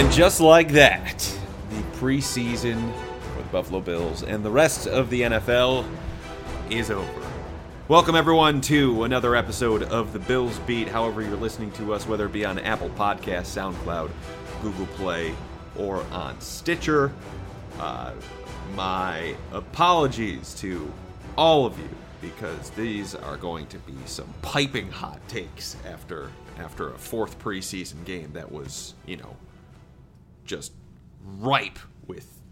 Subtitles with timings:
[0.00, 1.18] And just like that,
[1.68, 2.90] the preseason
[3.34, 5.86] for the Buffalo Bills and the rest of the NFL
[6.70, 7.22] is over.
[7.86, 10.88] Welcome, everyone, to another episode of the Bills Beat.
[10.88, 14.10] However, you're listening to us, whether it be on Apple Podcasts, SoundCloud,
[14.62, 15.34] Google Play,
[15.76, 17.12] or on Stitcher.
[17.78, 18.12] Uh,
[18.74, 20.90] my apologies to
[21.36, 21.90] all of you
[22.22, 28.02] because these are going to be some piping hot takes after after a fourth preseason
[28.06, 29.36] game that was, you know,
[30.50, 30.72] just
[31.24, 32.42] ripe with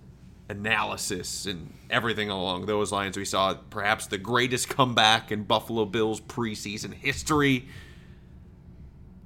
[0.49, 3.17] analysis and everything along those lines.
[3.17, 7.67] We saw perhaps the greatest comeback in Buffalo Bills preseason history.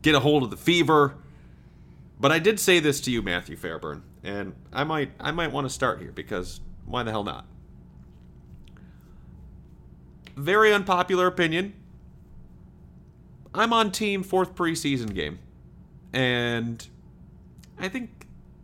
[0.00, 1.14] Get a hold of the fever.
[2.18, 5.66] But I did say this to you, Matthew Fairburn, and I might I might want
[5.66, 7.46] to start here because why the hell not?
[10.36, 11.74] Very unpopular opinion.
[13.54, 15.40] I'm on team fourth preseason game.
[16.12, 16.86] And
[17.78, 18.21] I think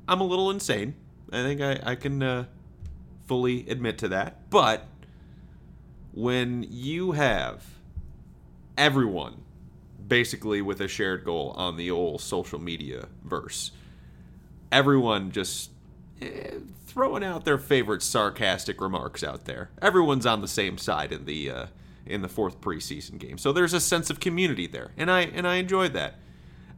[0.09, 0.95] I'm a little insane.
[1.31, 2.45] I think I, I can uh,
[3.27, 4.49] fully admit to that.
[4.51, 4.87] But
[6.13, 7.65] when you have
[8.77, 9.43] everyone
[10.09, 13.73] basically with a shared goal on the old social media verse,
[14.73, 15.71] everyone just
[16.23, 16.53] eh,
[16.87, 19.71] throwing out their favorite sarcastic remarks out there.
[19.83, 21.67] Everyone's on the same side in the uh,
[22.07, 25.47] in the fourth preseason game, so there's a sense of community there, and I and
[25.47, 26.15] I enjoyed that.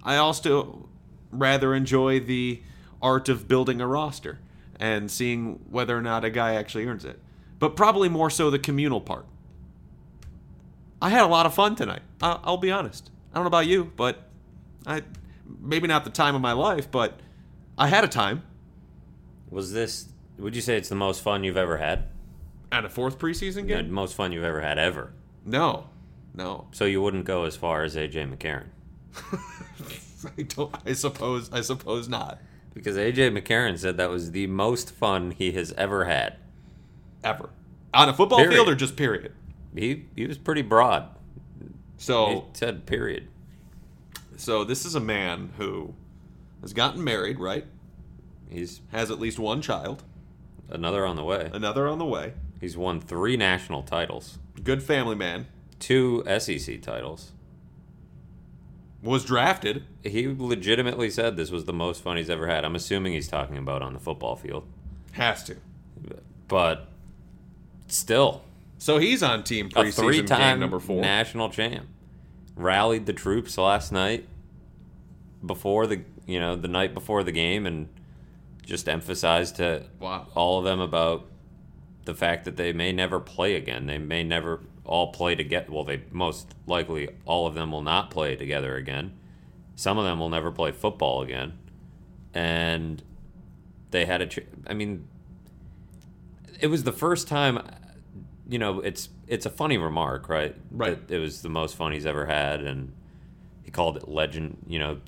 [0.02, 0.88] I also
[1.30, 2.62] rather enjoy the
[3.02, 4.38] art of building a roster
[4.78, 7.20] and seeing whether or not a guy actually earns it,
[7.58, 9.26] but probably more so the communal part.
[11.02, 12.02] I had a lot of fun tonight.
[12.20, 13.10] I'll, I'll be honest.
[13.32, 14.28] I don't know about you, but
[14.86, 15.02] I
[15.60, 17.20] maybe not the time of my life, but
[17.78, 18.42] I had a time.
[19.50, 20.08] Was this?
[20.38, 22.04] Would you say it's the most fun you've ever had?
[22.72, 23.66] At a fourth preseason game?
[23.66, 23.92] The game?
[23.92, 25.12] most fun you've ever had ever.
[25.44, 25.88] No,
[26.34, 26.68] no.
[26.72, 28.66] So you wouldn't go as far as AJ McCarron
[30.38, 30.74] I don't.
[30.84, 31.52] I suppose.
[31.52, 32.40] I suppose not.
[32.74, 36.36] Because AJ McCarron said that was the most fun he has ever had.
[37.24, 37.50] Ever
[37.92, 38.54] on a football Period.
[38.54, 39.32] field or just period.
[39.74, 41.08] He he was pretty broad.
[41.98, 43.28] So He said period.
[44.36, 45.94] so this is a man who
[46.62, 47.66] has gotten married, right?
[48.48, 50.02] He's Has at least one child,
[50.68, 51.50] another on the way.
[51.52, 52.32] another on the way.
[52.60, 55.46] He's won three national titles, Good family man.
[55.78, 57.32] two SEC titles.
[59.02, 59.84] Was drafted.
[60.02, 62.64] He legitimately said this was the most fun he's ever had.
[62.64, 64.64] I'm assuming he's talking about on the football field,
[65.12, 65.56] Has to.
[66.48, 66.88] but
[67.88, 68.42] still,
[68.78, 71.00] So he's on team a preseason three-time game number four.
[71.00, 71.86] national champ.
[72.56, 74.26] Rallied the troops last night
[75.44, 77.88] before the you know the night before the game and
[78.64, 80.26] just emphasized to Wow.
[80.34, 81.24] all of them about
[82.04, 83.86] the fact that they may never play again.
[83.86, 85.70] They may never all play together.
[85.70, 89.12] Well, they most likely all of them will not play together again.
[89.76, 91.58] Some of them will never play football again.
[92.34, 93.02] And
[93.90, 94.28] they had a
[94.66, 95.06] I mean
[96.60, 97.60] it was the first time
[98.48, 100.56] you know, it's it's a funny remark, right?
[100.72, 101.06] Right.
[101.06, 102.92] That it was the most fun he's ever had and
[103.62, 105.00] he called it legend, you know,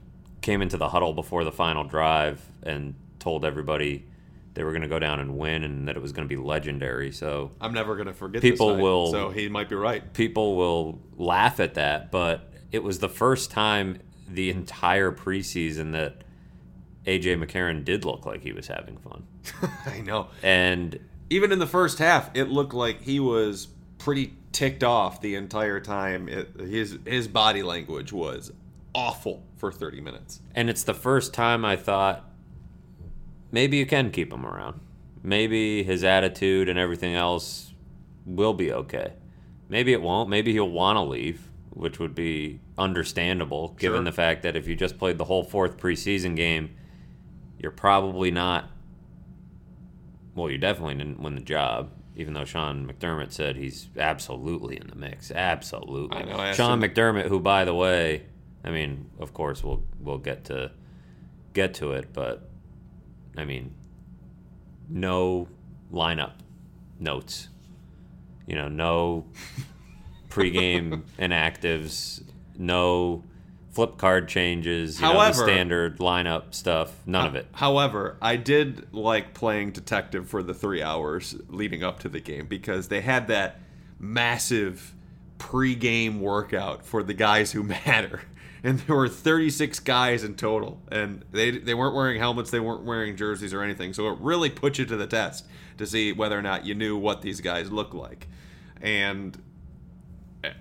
[0.43, 4.07] came into the huddle before the final drive and told everybody
[4.55, 6.41] they were going to go down and win and that it was going to be
[6.41, 7.11] legendary.
[7.13, 8.43] So I'm never gonna forget.
[8.43, 10.13] People night, will- So he might be right.
[10.13, 13.99] people will laugh at that, but it was the first time
[14.29, 16.23] the entire preseason that
[17.07, 19.25] AJ McCarron did look like he was having fun.
[19.87, 20.29] I know.
[20.43, 20.99] And
[21.31, 23.69] even in the first half, it looked like he was
[23.99, 26.29] pretty ticked off the entire time.
[26.29, 28.53] It, his his body language was
[28.95, 30.41] awful for 30 minutes.
[30.55, 32.29] and it's the first time I thought
[33.53, 34.81] maybe you can keep him around.
[35.23, 37.73] Maybe his attitude and everything else
[38.27, 39.13] will be okay.
[39.69, 40.29] Maybe it won't.
[40.29, 44.05] Maybe he'll want to leave, which would be understandable given Sure.
[44.05, 46.71] the fact that if you just played the whole fourth preseason game,
[47.59, 48.69] you're probably not.
[50.35, 54.87] Well, you definitely didn't win the job, even though Sean McDermott said he's absolutely in
[54.89, 55.31] the mix.
[55.31, 56.17] Absolutely.
[56.17, 58.25] I know, I Sean him- McDermott, who, by the way,
[58.65, 60.73] I mean, of course, we'll we'll get to
[61.53, 62.49] get to it, but
[63.37, 63.75] I mean,
[64.89, 65.49] no
[65.93, 66.33] lineup
[66.99, 67.49] notes.
[68.47, 69.27] You know, no
[70.29, 72.23] pregame inactives,
[72.59, 73.25] no
[73.71, 75.01] flip card changes.
[75.01, 76.95] You know, the However- standard lineup stuff.
[77.07, 77.47] None of it.
[77.53, 82.47] However, I did like playing detective for the three hours leading up to the game
[82.47, 83.61] because they had that
[83.99, 84.95] massive
[85.39, 88.23] pre-game workout for the guys who matter.
[88.65, 92.85] And there were 36 guys in total, and they they weren't wearing helmets, they weren't
[92.85, 93.93] wearing jerseys or anything.
[93.93, 95.47] So it really put you to the test
[95.79, 98.29] to see whether or not you knew what these guys looked like.
[98.81, 99.37] And
[100.45, 100.53] eh,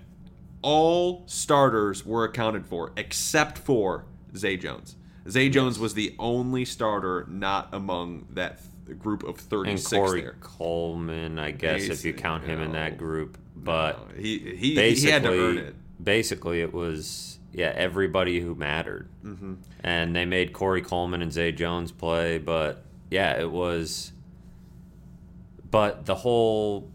[0.62, 4.04] all starters were accounted for except for
[4.36, 4.96] Zay Jones.
[5.28, 10.20] Zay Jones was the only starter not among that th- group of And 36 Corey
[10.22, 10.36] there.
[10.40, 13.38] Coleman, I guess, if you count him in that group.
[13.54, 15.76] But No, he, he, basically, he had to earn it.
[16.02, 19.54] basically, it was yeah everybody who mattered, mm-hmm.
[19.80, 22.38] and they made Corey Coleman and Zay Jones play.
[22.38, 24.12] But yeah, it was.
[25.70, 26.90] But the whole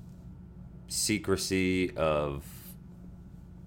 [0.87, 2.43] secrecy of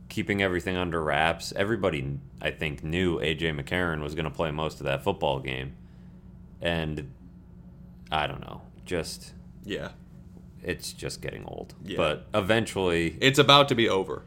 [0.09, 4.81] keeping everything under wraps, everybody I think knew AJ McCarron was going to play most
[4.81, 5.75] of that football game,
[6.61, 7.13] and
[8.11, 9.33] I don't know, just
[9.65, 9.91] Yeah.
[10.63, 11.75] it's just getting old.
[11.85, 11.97] Yeah.
[11.97, 14.23] But eventually, It's about to be over.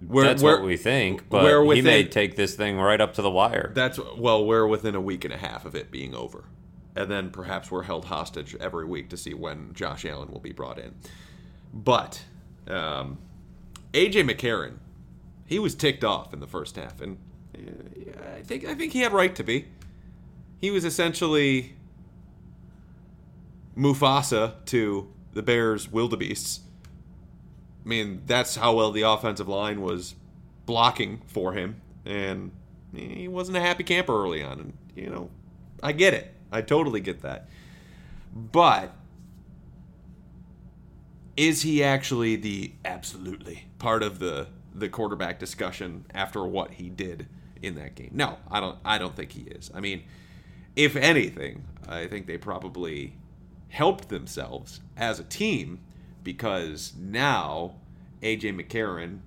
[0.00, 1.28] We're, that's we're- what we think.
[1.28, 3.72] But we're he may take this thing right up to the wire.
[3.74, 6.44] That's well, we're within a week and a half of it being over,
[6.94, 10.52] and then perhaps we're held hostage every week to see when Josh Allen will be
[10.52, 10.94] brought in.
[11.74, 12.24] But
[12.68, 13.18] um,
[13.92, 14.78] AJ McCarron,
[15.46, 17.18] he was ticked off in the first half, and
[17.56, 19.66] uh, I think I think he had right to be.
[20.60, 21.74] He was essentially
[23.76, 26.60] Mufasa to the Bears' wildebeests.
[27.88, 30.14] I mean, that's how well the offensive line was
[30.66, 32.52] blocking for him, and
[32.94, 34.60] he wasn't a happy camper early on.
[34.60, 35.30] And you know,
[35.82, 36.34] I get it.
[36.52, 37.48] I totally get that.
[38.34, 38.92] But
[41.34, 47.26] is he actually the absolutely part of the the quarterback discussion after what he did
[47.62, 48.10] in that game?
[48.12, 48.76] No, I don't.
[48.84, 49.70] I don't think he is.
[49.74, 50.02] I mean,
[50.76, 53.14] if anything, I think they probably
[53.70, 55.80] helped themselves as a team
[56.28, 57.72] because now
[58.20, 59.20] AJ McCarron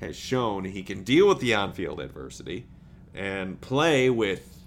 [0.00, 2.66] has shown he can deal with the on-field adversity
[3.14, 4.66] and play with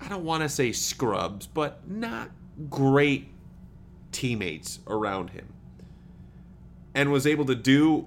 [0.00, 2.30] I don't want to say scrubs, but not
[2.70, 3.26] great
[4.12, 5.52] teammates around him.
[6.94, 8.06] And was able to do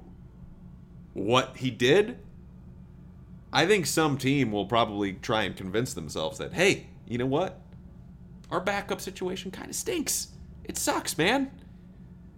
[1.12, 2.18] what he did.
[3.52, 7.60] I think some team will probably try and convince themselves that, hey, you know what?
[8.50, 10.30] Our backup situation kind of stinks.
[10.64, 11.52] It sucks, man.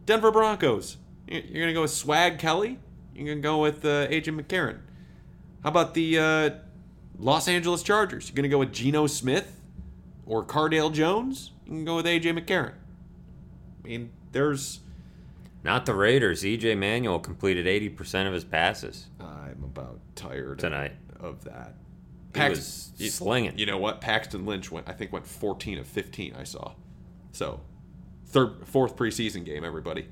[0.06, 0.98] Denver Broncos.
[1.28, 2.80] You're going to go with Swag Kelly?
[3.16, 4.80] You're going to go with uh, AJ McCarron?
[5.64, 6.50] How about the uh,
[7.18, 8.30] Los Angeles Chargers?
[8.30, 9.60] You're going to go with Geno Smith
[10.26, 11.52] or Cardale Jones?
[11.66, 12.74] You can go with AJ McCarron.
[13.84, 14.82] I mean, there's.
[15.64, 16.44] Not the Raiders.
[16.44, 20.92] EJ Manuel completed 80% of his passes I'm about tired tonight.
[21.20, 21.74] of that.
[22.36, 23.58] He was slinging.
[23.58, 24.00] You know what?
[24.02, 24.88] Paxton Lynch went.
[24.88, 26.36] I think went 14 of 15.
[26.38, 26.74] I saw.
[27.32, 27.62] So,
[28.26, 29.64] third, fourth preseason game.
[29.64, 30.08] Everybody,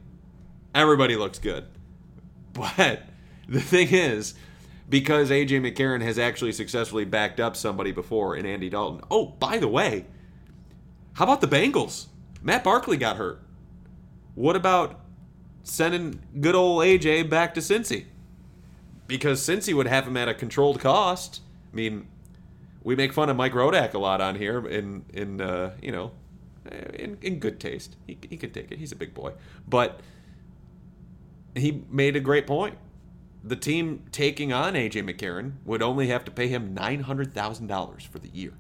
[0.74, 1.66] everybody looks good.
[2.54, 3.04] But
[3.48, 4.36] the thing is,
[4.90, 9.02] because AJ McCarron has actually successfully backed up somebody before in Andy Dalton.
[9.10, 10.06] Oh, by the way,
[11.14, 12.08] how about the Bengals?
[12.42, 13.42] Matt Barkley got hurt.
[14.36, 15.00] What about
[15.64, 18.06] sending good old AJ back to Cincy?
[19.08, 21.42] Because Cincy would have him at a controlled cost.
[21.72, 22.08] I mean,
[22.84, 26.12] we make fun of Mike Rodak a lot on here in in uh, you know
[26.74, 27.96] in, in good taste.
[28.08, 28.80] He, he can take it.
[28.80, 29.34] He's a big boy.
[29.68, 30.00] But
[31.56, 32.78] he made a great point.
[33.44, 37.68] The team taking on AJ McCarron would only have to pay him nine hundred thousand
[37.68, 38.54] dollars for the year.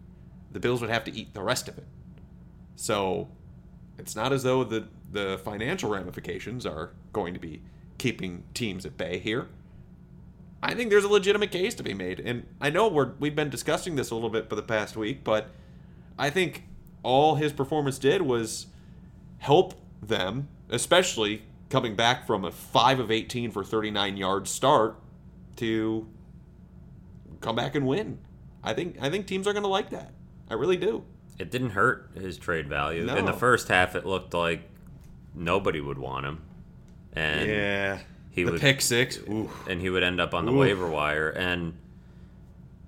[0.51, 1.87] The Bills would have to eat the rest of it.
[2.75, 3.29] So
[3.97, 7.61] it's not as though the the financial ramifications are going to be
[7.97, 9.47] keeping teams at bay here.
[10.61, 13.49] I think there's a legitimate case to be made, and I know we're we've been
[13.49, 15.49] discussing this a little bit for the past week, but
[16.17, 16.63] I think
[17.03, 18.67] all his performance did was
[19.39, 24.95] help them, especially coming back from a five of 18 for 39 yards start
[25.57, 26.07] to
[27.41, 28.19] come back and win.
[28.63, 30.13] I think I think teams are going to like that.
[30.49, 31.03] I really do.
[31.37, 33.07] It didn't hurt his trade value.
[33.09, 34.61] In the first half, it looked like
[35.35, 36.41] nobody would want him.
[37.13, 37.99] And yeah,
[38.31, 39.17] he the would pick six.
[39.17, 39.49] Ooh.
[39.67, 40.59] and he would end up on the Oof.
[40.59, 41.29] waiver wire.
[41.29, 41.73] And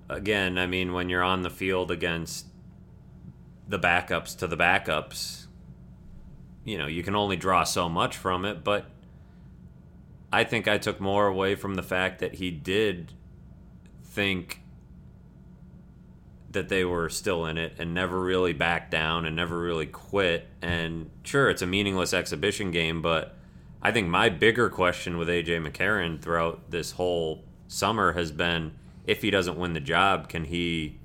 [0.08, 2.46] again, I mean, when you're on the field against
[3.68, 5.46] the backups to the backups,
[6.64, 8.64] you know, you can only draw so much from it.
[8.64, 8.86] But
[10.32, 13.12] I think I took more away from the fact that he did
[14.04, 14.62] think
[16.50, 20.48] that they were still in it and never really backed down and never really quit.
[20.62, 23.36] And sure, it's a meaningless exhibition game, but
[23.82, 28.72] I think my bigger question with AJ McCarron throughout this whole summer has been
[29.06, 30.98] if he doesn't win the job, can he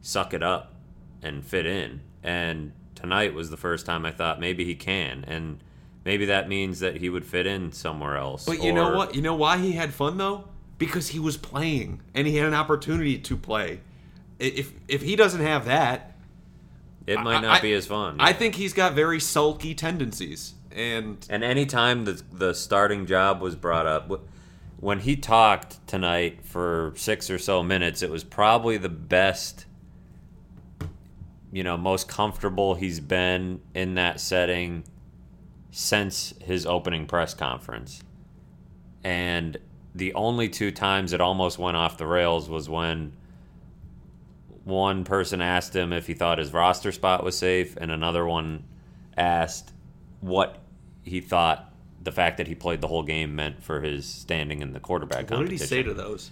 [0.00, 0.74] suck it up
[1.22, 2.00] and fit in?
[2.22, 5.24] And tonight was the first time I thought maybe he can.
[5.26, 5.62] And
[6.04, 8.44] maybe that means that he would fit in somewhere else.
[8.44, 9.14] But you know what?
[9.14, 10.44] You know why he had fun though?
[10.78, 13.80] Because he was playing and he had an opportunity to play.
[14.38, 16.16] If if he doesn't have that,
[17.06, 18.16] It might not I- be as fun.
[18.20, 20.54] I think he's got very sulky tendencies.
[20.70, 24.10] And And anytime the the starting job was brought up,
[24.78, 29.64] when he talked tonight for six or so minutes, it was probably the best
[31.52, 34.84] you know, most comfortable he's been in that setting
[35.70, 38.02] since his opening press conference.
[39.04, 39.56] And
[39.94, 43.12] the only two times it almost went off the rails was when
[44.64, 48.64] one person asked him if he thought his roster spot was safe, and another one
[49.16, 49.72] asked
[50.20, 50.58] what
[51.02, 54.72] he thought the fact that he played the whole game meant for his standing in
[54.72, 55.64] the quarterback What did competition.
[55.64, 56.30] he say to those?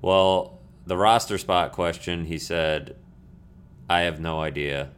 [0.00, 2.96] Well, the roster spot question, he said,
[3.88, 4.90] I have no idea.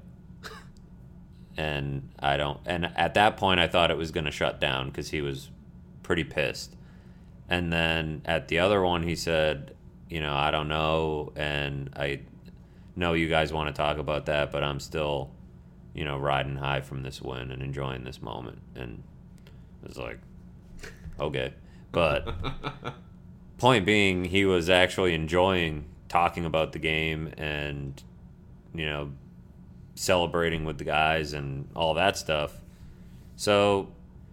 [1.57, 2.61] and I don't.
[2.67, 5.51] And at that point, I thought it was going to shut down because he was
[6.03, 6.75] pretty pissed.
[7.49, 9.75] And then at the other one, he said,
[10.09, 11.33] you know, I don't know.
[11.37, 12.21] And I
[12.97, 15.31] know you guys want to talk about that, but I'm still,
[15.95, 18.61] you know, riding high from this win and enjoying this moment.
[18.75, 19.03] And
[19.83, 20.19] it was like,
[21.19, 21.55] okay.
[21.93, 22.29] But
[23.59, 28.03] point being, he was actually enjoying talking about the game and,
[28.75, 29.13] you know,
[29.95, 32.55] celebrating with the guys and all that stuff.
[33.37, 33.89] So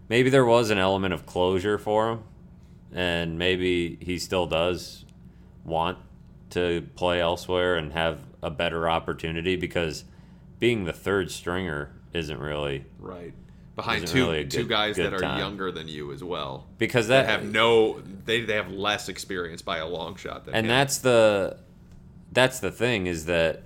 [0.10, 2.24] maybe there was an element of closure for him,
[2.94, 5.06] and maybe he still does
[5.66, 5.98] want
[6.52, 10.06] to play elsewhere and have a better opportunity because
[10.60, 13.34] being the third stringer isn't really Right.
[13.76, 15.40] Behind two really two good- guys good that are time.
[15.40, 16.66] younger than you as well.
[16.80, 20.56] because That that have no they, they have less experience by a long shot than
[20.56, 20.70] and him.
[20.70, 21.60] that's the
[22.32, 23.62] that's the thing is that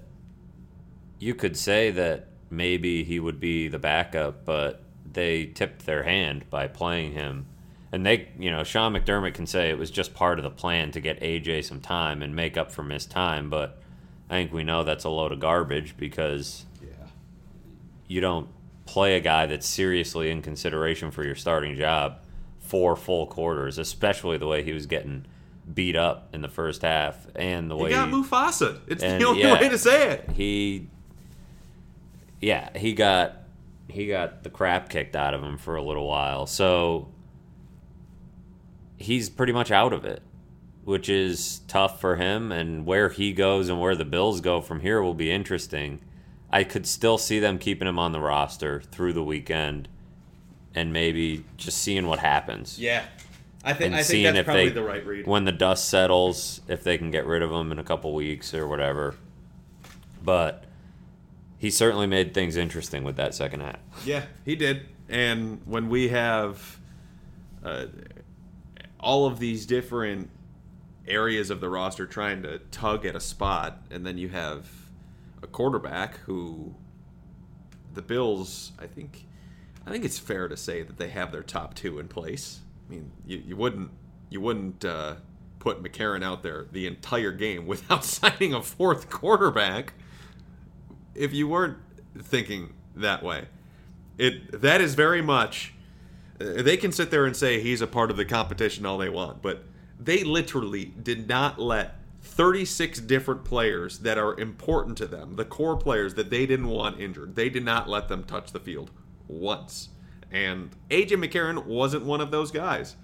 [1.21, 6.49] you could say that maybe he would be the backup but they tipped their hand
[6.49, 7.45] by playing him
[7.91, 10.91] and they you know Sean McDermott can say it was just part of the plan
[10.91, 13.81] to get AJ some time and make up for missed time but
[14.31, 17.07] I think we know that's a load of garbage because yeah.
[18.07, 18.47] you don't
[18.85, 22.19] play a guy that's seriously in consideration for your starting job
[22.59, 25.25] for full quarters, especially the way he was getting
[25.73, 28.79] beat up in the first half and the You way got he, Mufasa.
[28.87, 29.59] It's the only yeah.
[29.59, 30.29] way to say it.
[30.31, 30.87] he
[32.41, 33.37] yeah, he got
[33.87, 36.45] he got the crap kicked out of him for a little while.
[36.47, 37.09] So
[38.97, 40.21] he's pretty much out of it,
[40.83, 44.79] which is tough for him and where he goes and where the Bills go from
[44.79, 45.99] here will be interesting.
[46.49, 49.87] I could still see them keeping him on the roster through the weekend
[50.73, 52.79] and maybe just seeing what happens.
[52.79, 53.05] Yeah.
[53.63, 55.27] I think I think seeing that's if probably they, the right read.
[55.27, 58.53] when the dust settles, if they can get rid of him in a couple weeks
[58.53, 59.15] or whatever.
[60.23, 60.65] But
[61.61, 63.77] he certainly made things interesting with that second half.
[64.03, 64.87] Yeah, he did.
[65.07, 66.79] And when we have
[67.63, 67.85] uh,
[68.99, 70.31] all of these different
[71.07, 74.71] areas of the roster trying to tug at a spot, and then you have
[75.43, 76.73] a quarterback who
[77.93, 79.27] the Bills, I think,
[79.85, 82.61] I think it's fair to say that they have their top two in place.
[82.89, 83.91] I mean, you, you wouldn't
[84.31, 85.17] you wouldn't uh,
[85.59, 89.93] put McCarron out there the entire game without signing a fourth quarterback
[91.15, 91.77] if you weren't
[92.17, 93.45] thinking that way.
[94.17, 95.73] It that is very much.
[96.39, 99.09] uh, They can sit there and say he's a part of the competition all they
[99.09, 99.63] want, but
[99.99, 105.75] they literally did not let 36 different players that are important to them, the core
[105.77, 108.91] players that they didn't want injured, they did not let them touch the field
[109.27, 109.89] once.
[110.31, 112.95] And AJ McCarron wasn't one of those guys.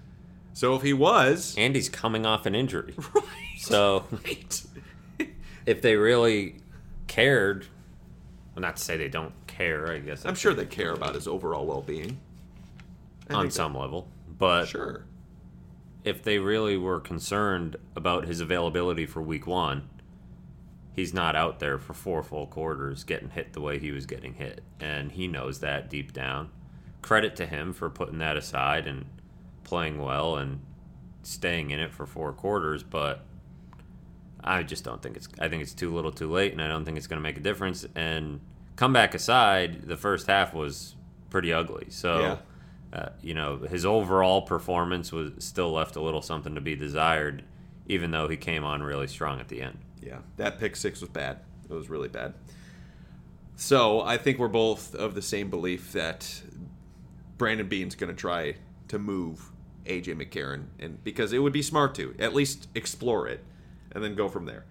[0.52, 2.94] So if he was, And he's coming off an injury.
[3.14, 3.24] right,
[3.58, 4.62] So right.
[5.66, 6.56] if they really
[7.06, 7.66] cared,
[8.58, 11.28] well, not to say they don't care, I guess I'm sure they care about his
[11.28, 12.18] overall well-being.
[13.30, 14.08] I on some level.
[14.36, 15.04] But sure.
[16.02, 19.88] if they really were concerned about his availability for week one,
[20.92, 24.34] he's not out there for four full quarters getting hit the way he was getting
[24.34, 24.64] hit.
[24.80, 26.50] And he knows that deep down.
[27.00, 29.04] Credit to him for putting that aside and
[29.62, 30.62] playing well and
[31.22, 33.24] staying in it for four quarters, but
[34.42, 36.84] I just don't think it's I think it's too little too late and I don't
[36.84, 37.86] think it's gonna make a difference.
[37.94, 38.40] And
[38.76, 40.94] comeback aside, the first half was
[41.30, 41.86] pretty ugly.
[41.90, 42.98] So Yeah.
[42.98, 47.42] uh, you know, his overall performance was still left a little something to be desired,
[47.86, 49.78] even though he came on really strong at the end.
[50.00, 51.40] Yeah, that pick six was bad.
[51.68, 52.34] It was really bad.
[53.56, 56.42] So I think we're both of the same belief that
[57.36, 58.54] Brandon Beane's going to try
[58.88, 59.50] to move
[59.84, 63.44] AJ McCarron, and because it would be smart to at least explore it,
[63.92, 64.64] and then go from there.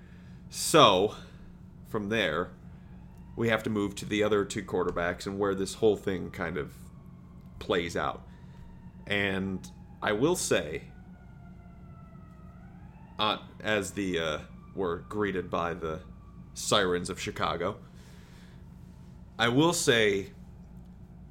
[0.49, 1.15] So
[1.87, 2.49] from there,
[3.35, 6.57] we have to move to the other two quarterbacks and where this whole thing kind
[6.57, 6.73] of
[7.59, 8.25] plays out.
[9.05, 9.69] And
[10.01, 10.83] I will say,
[13.19, 14.37] uh, as the uh,
[14.75, 15.99] were greeted by the
[16.53, 17.77] sirens of Chicago.
[19.39, 20.31] I will say,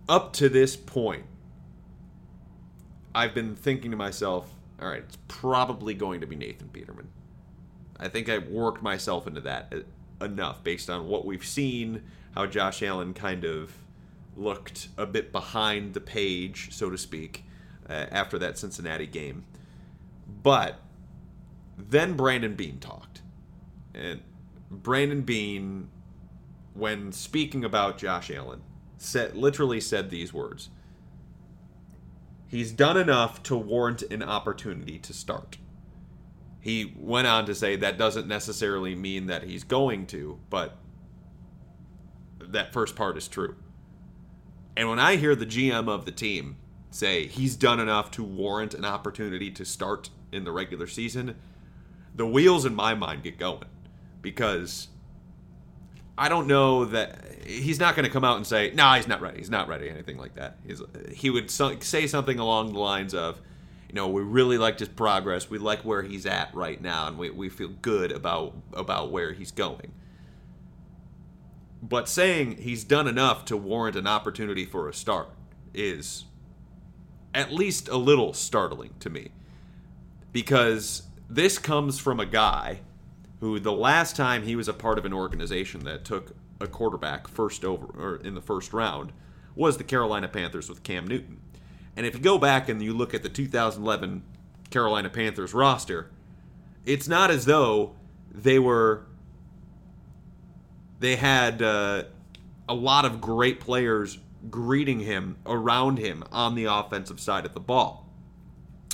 [0.09, 1.25] up to this point,
[3.15, 4.51] I've been thinking to myself,
[4.81, 7.09] all right, it's probably going to be Nathan Peterman.
[7.99, 12.03] I think I worked myself into that uh, enough based on what we've seen,
[12.35, 13.73] how Josh Allen kind of
[14.37, 17.45] looked a bit behind the page, so to speak,
[17.89, 19.45] uh, after that Cincinnati game.
[20.43, 20.81] But
[21.79, 23.23] then Brandon Beane talked.
[23.95, 24.21] And
[24.71, 25.89] Brandon Beane,
[26.75, 28.63] when speaking about Josh Allen,
[28.99, 30.69] said literally said these words.
[32.49, 35.59] He's done enough to warrant an opportunity to start.
[36.67, 40.77] He went on to say that doesn't necessarily mean that he's going to, but
[42.41, 43.55] that first part is true.
[44.77, 46.57] And when I hear the GM of the team
[46.91, 51.37] say he's done enough to warrant an opportunity to start in the regular season,
[52.17, 53.69] the wheels in my mind get going
[54.21, 54.89] because
[56.19, 59.07] I don't know that he's not going to come out and say, "No, nah, he's
[59.07, 59.39] not ready.
[59.39, 60.57] He's not ready." Anything like that.
[60.67, 60.83] He's,
[61.13, 63.41] he would say something along the lines of,
[63.89, 65.51] "You know, we really liked his progress.
[65.51, 69.33] We like where he's at right now, and we, we feel good about about where
[69.33, 69.93] he's going."
[71.83, 75.29] But saying he's done enough to warrant an opportunity for a start
[75.75, 76.25] is
[77.35, 79.31] at least a little startling to me.
[80.33, 82.81] Because this comes from a guy
[83.41, 87.29] who the last time he was a part of an organization that took a quarterback
[87.29, 89.13] first over or in the first round
[89.55, 91.41] was the Carolina Panthers with Cam Newton.
[91.97, 94.23] And if you go back and you look at the 2011
[94.71, 96.11] Carolina Panthers roster,
[96.85, 97.95] it's not as though
[98.31, 99.07] they were
[100.99, 102.05] they had uh,
[102.69, 104.19] a lot of great players
[104.51, 108.09] greeting him around him on the offensive side of the ball.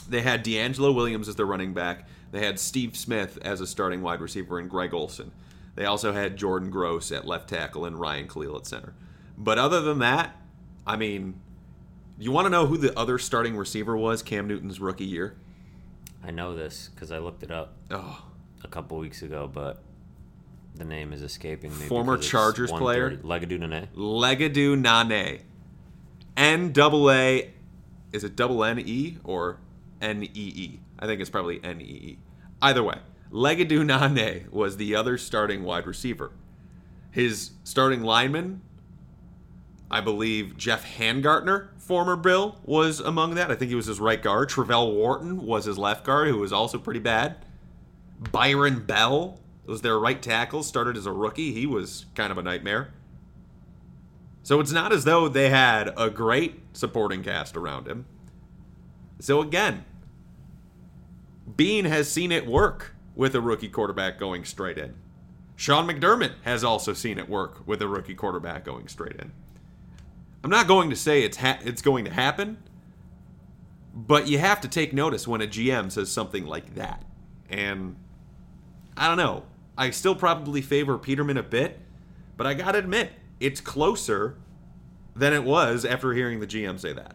[0.09, 2.09] They had DeAngelo Williams as their running back.
[2.33, 5.33] They had Steve Smith as a starting wide receiver and Greg Olsen.
[5.75, 8.95] They also had Jordan Gross at left tackle and Ryan Kalil at center.
[9.39, 10.37] But other than that,
[10.87, 11.41] I mean,
[12.23, 15.37] you want to know who the other starting receiver was Cam Newton's rookie year?
[16.25, 18.25] I know this because I looked it up oh.
[18.63, 19.83] a couple weeks ago, but
[20.75, 21.87] the name is escaping me.
[21.87, 23.89] Former Chargers player Legedu Naanee.
[23.95, 25.41] Legedu Naanee.
[26.37, 27.53] N double A.
[28.13, 29.59] Is it double N E or
[30.01, 30.81] N E E?
[30.99, 32.19] I think it's probably N E E.
[32.61, 32.99] Either way,
[33.33, 36.31] Legedu Naanee was the other starting wide receiver.
[37.11, 38.63] His starting lineman,
[39.93, 43.51] I believe Geoff Hangartner, former Bill, was among that.
[43.51, 44.49] I think he was his right guard.
[44.49, 47.45] Travelle Wharton was his left guard, who was also pretty bad.
[48.19, 51.53] Byron Bell was their right tackle, started as a rookie.
[51.53, 52.93] He was kind of a nightmare.
[54.43, 58.07] So it's not as though they had a great supporting cast around him.
[59.21, 59.85] So again,
[61.57, 64.95] Beane has seen it work with a rookie quarterback going straight in.
[65.55, 69.33] Sean McDermott has also seen it work with a rookie quarterback going straight in.
[70.45, 72.59] I'm not going to say it's ha- it's going to happen,
[73.95, 77.05] but you have to take notice when a GM says something like that.
[77.49, 77.97] And
[78.97, 79.45] I don't know.
[79.77, 81.81] I still probably favor Peterman a bit,
[82.37, 84.37] but I gotta admit, it's closer
[85.15, 87.15] than it was after hearing the GM say that.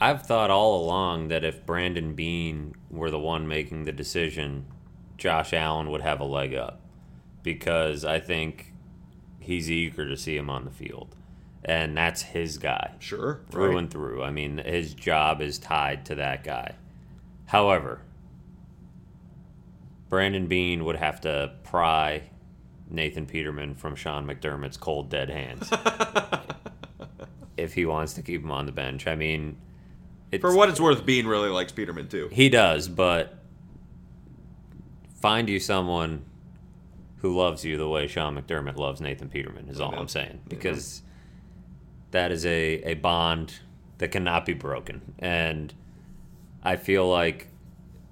[0.00, 4.66] I've thought all along that if Brandon Beane were the one making the decision,
[5.16, 6.80] Josh Allen would have a leg up
[7.42, 8.72] because I think
[9.38, 11.14] he's eager to see him on the field.
[11.64, 12.92] And that's his guy.
[12.98, 13.40] Sure.
[13.50, 13.78] Through right.
[13.78, 14.22] and through.
[14.22, 16.74] I mean, his job is tied to that guy.
[17.46, 18.00] However,
[20.08, 22.24] Brandon Beane would have to pry
[22.90, 25.70] Nathan Peterman from Sean McDermott's cold dead hands
[27.56, 29.06] if he wants to keep him on the bench.
[29.06, 29.56] I mean,
[30.40, 32.28] for what it's worth, Beane really likes Peterman too.
[32.32, 33.38] He does, but
[35.20, 36.24] find you someone
[37.18, 41.02] who loves you the way Sean McDermott loves Nathan Peterman is all I'm saying because
[42.12, 43.60] that is a, a bond
[43.98, 45.14] that cannot be broken.
[45.18, 45.74] And
[46.62, 47.48] I feel like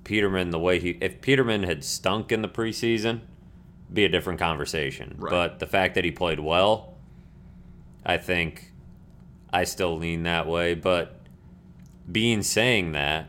[0.04, 3.20] Peterman, the way he, if Peterman had stunk in the preseason,
[3.92, 5.14] be a different conversation.
[5.18, 5.30] Right.
[5.30, 6.94] But the fact that he played well,
[8.04, 8.72] I think
[9.52, 10.74] I still lean that way.
[10.74, 11.20] But
[12.10, 13.28] Beane saying that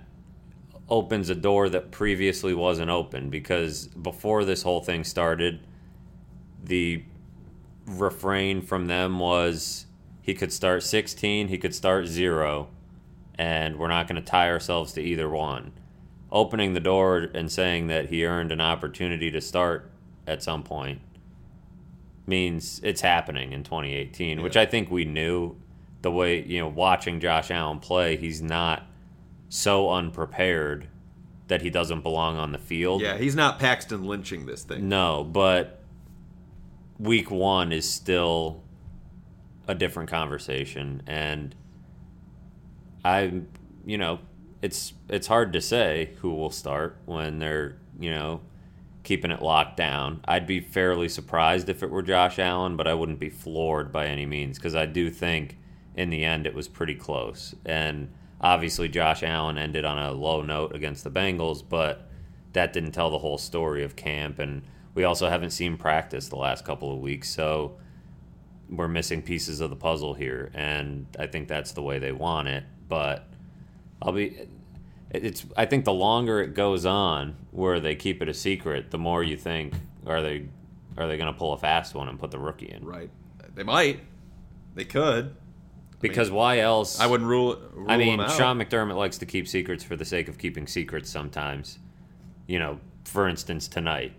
[0.90, 5.60] opens a door that previously wasn't open because before this whole thing started,
[6.64, 7.04] the
[7.86, 9.86] refrain from them was
[10.22, 12.70] he could start 16, he could start zero,
[13.36, 15.74] and we're not going to tie ourselves to either one
[16.32, 19.92] opening the door and saying that he earned an opportunity to start
[20.26, 21.02] at some point
[22.26, 24.44] means it's happening in 2018, yeah.
[24.44, 25.56] which I think we knew
[26.02, 28.84] the way, you know, watching Josh Allen play, he's not
[29.50, 30.88] so unprepared
[31.48, 33.02] that he doesn't belong on the field.
[33.02, 34.88] Yeah, he's not Paxton lynching this thing.
[34.88, 35.82] No, but
[36.98, 38.64] week 1 is still
[39.68, 41.56] a different conversation and
[43.04, 43.42] I
[43.86, 44.20] you know,
[44.62, 48.42] it's it's hard to say who will start when they're you know
[49.04, 50.22] keeping it locked down.
[50.26, 54.06] I'd be fairly surprised if it were Josh Allen, but I wouldn't be floored by
[54.06, 55.58] any means because I do think
[55.96, 57.56] in the end it was pretty close.
[57.66, 62.08] And obviously, Josh Allen ended on a low note against the Bengals, but
[62.54, 64.38] that didn't tell the whole story of camp.
[64.38, 64.62] And
[64.94, 67.78] we also haven't seen practice the last couple of weeks, so
[68.72, 70.50] we're missing pieces of the puzzle here.
[70.54, 72.64] And I think that's the way they want it.
[72.88, 73.28] But
[74.02, 74.48] I'll be.
[75.12, 75.46] It's.
[75.58, 79.22] I think the longer it goes on, where they keep it a secret, the more
[79.24, 79.74] you think,
[80.08, 80.48] are they,
[80.98, 82.86] are they going to pull a fast one and put the rookie in?
[82.86, 83.10] Right.
[83.54, 84.00] They might.
[84.74, 85.36] They could.
[86.00, 87.00] Because why else?
[87.00, 87.62] I wouldn't rule.
[87.74, 88.20] rule I mean.
[88.30, 91.78] Sean McDermott likes to keep secrets for the sake of keeping secrets sometimes.
[92.48, 94.14] You know, for instance, tonight.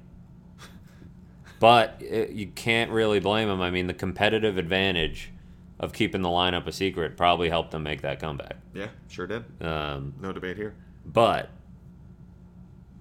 [1.62, 3.60] But it, you can't really blame him.
[3.60, 5.30] I mean, the competitive advantage
[5.78, 8.56] of keeping the lineup a secret probably helped them make that comeback.
[8.74, 9.44] Yeah, sure did.
[9.62, 10.74] Um, No debate here.
[11.06, 11.50] but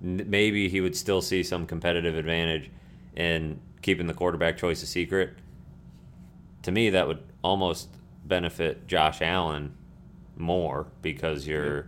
[0.04, 2.70] n- maybe he would still see some competitive advantage
[3.16, 5.32] in keeping the quarterback choice a secret.
[6.62, 7.90] To me, that would almost
[8.26, 9.74] benefit Josh Allen
[10.38, 11.88] more because you're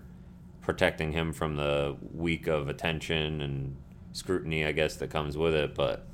[0.62, 3.76] protecting him from the week of attention and
[4.12, 5.76] scrutiny, I guess, that comes with it.
[5.76, 6.08] But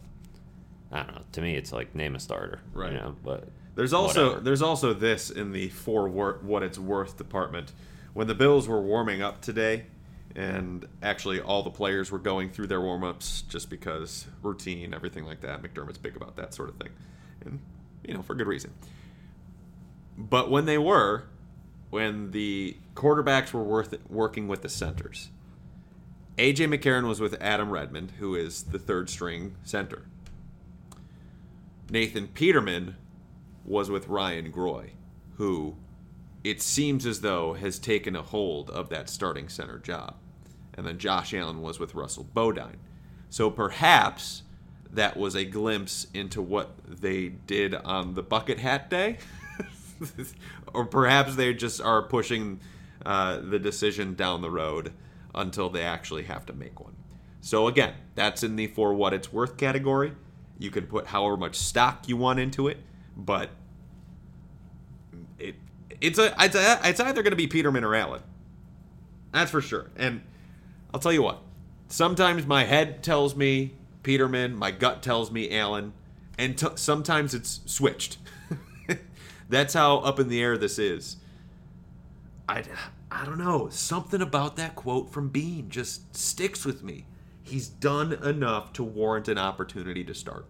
[0.91, 1.21] I don't know.
[1.33, 2.91] To me, it's like name a starter, Right.
[2.93, 4.43] You know, but There's also whatever.
[4.43, 7.71] there's also this in the for wor- what it's worth department.
[8.13, 9.85] When the Bills were warming up today,
[10.35, 15.25] and actually all the players were going through their warm ups just because routine, everything
[15.25, 15.61] like that.
[15.61, 16.89] McDermott's big about that sort of thing,
[17.45, 17.59] and
[18.07, 18.71] you know for good reason.
[20.17, 21.25] But when they were,
[21.91, 25.29] when the quarterbacks were worth working with the centers,
[26.37, 30.03] AJ McCarron was with Adam Redmond, who is the third string center.
[31.89, 32.95] Nathan Peterman
[33.65, 34.91] was with Ryan Groy,
[35.37, 35.75] who
[36.43, 40.15] it seems as though has taken a hold of that starting center job.
[40.73, 42.77] And then Josh Allen was with Russell Bodine.
[43.29, 44.43] So perhaps
[44.91, 49.17] that was a glimpse into what they did on the bucket hat day.
[50.73, 52.59] or perhaps they just are pushing
[53.05, 54.93] uh, the decision down the road
[55.35, 56.95] until they actually have to make one.
[57.41, 60.13] So again, that's in the for what it's worth category.
[60.59, 62.77] You can put however much stock you want into it,
[63.15, 63.49] but
[65.39, 65.55] it
[66.01, 68.21] it's a it's, a, it's either going to be Peterman or Allen.
[69.31, 69.89] That's for sure.
[69.95, 70.21] And
[70.93, 71.41] I'll tell you what.
[71.87, 75.93] Sometimes my head tells me Peterman, my gut tells me Allen,
[76.37, 78.17] and t- sometimes it's switched.
[79.49, 81.17] That's how up in the air this is.
[82.47, 82.63] I,
[83.11, 83.69] I don't know.
[83.69, 87.05] Something about that quote from Beane just sticks with me.
[87.49, 90.45] He's done enough to warrant an opportunity to start.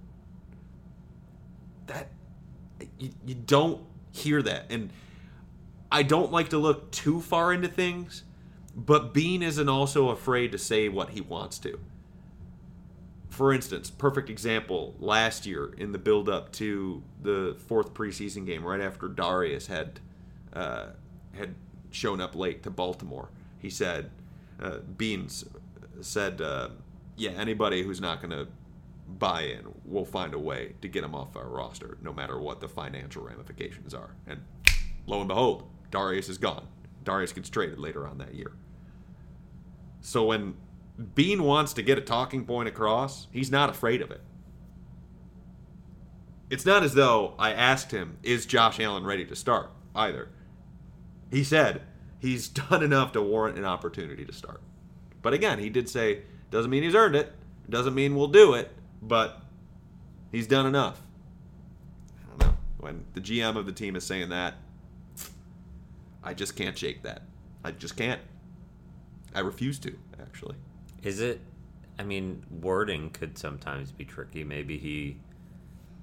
[1.88, 2.10] That
[2.98, 3.82] you, you don't
[4.12, 4.66] hear that.
[4.70, 4.92] And
[5.92, 8.24] I don't like to look too far into things,
[8.76, 11.80] but Beane isn't also afraid to say what he wants to.
[13.30, 18.66] For instance, perfect example last year in the build up to the fourth preseason game,
[18.66, 20.00] right after Dareus had
[20.54, 20.88] uh,
[21.34, 21.56] had
[21.92, 24.12] shown up late to Baltimore, he said,
[24.62, 25.46] uh, Beans
[26.02, 26.70] said, uh,
[27.20, 28.48] "Yeah, anybody who's not going to
[29.08, 32.60] buy in, we'll find a way to get them off our roster, no matter what
[32.62, 34.42] the financial ramifications are." And
[35.06, 36.68] lo and behold, Dareus is gone.
[37.04, 38.54] Dareus gets traded later on that year.
[40.02, 40.56] So when
[41.16, 44.22] Beane wants to get a talking point across, he's not afraid of it.
[46.50, 50.30] It's not as though I asked him, is Josh Allen ready to start either.
[51.30, 51.84] He said
[52.18, 54.62] he's done enough to warrant an opportunity to start.
[55.22, 57.34] But again, he did say, doesn't mean he's earned it,
[57.70, 59.42] doesn't mean we'll do it, but
[60.32, 61.02] he's done enough.
[62.18, 62.58] I don't know.
[62.80, 64.56] When the GM of the team is saying that,
[66.24, 67.24] I just can't shake that.
[67.64, 68.22] I just can't.
[69.34, 70.56] I refuse to, actually.
[71.04, 71.40] Is it?
[71.98, 74.44] I mean, wording could sometimes be tricky.
[74.44, 75.18] Maybe he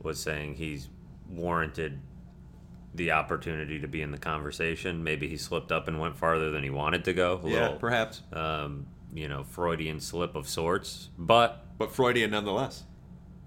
[0.03, 0.89] was saying he's
[1.29, 1.99] warranted
[2.95, 5.03] the opportunity to be in the conversation.
[5.03, 7.41] Maybe he slipped up and went farther than he wanted to go.
[7.45, 8.23] Yeah, little, perhaps.
[8.33, 11.09] um, you know, Freudian slip of sorts.
[11.19, 12.85] But But Freudian nonetheless.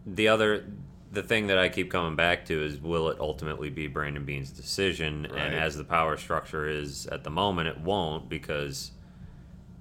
[0.05, 0.65] the other,
[1.12, 4.49] the thing that I keep coming back to is will it ultimately be Brandon Beane's
[4.51, 5.27] decision?
[5.29, 5.39] Right.
[5.39, 8.91] And as the power structure is at the moment, it won't because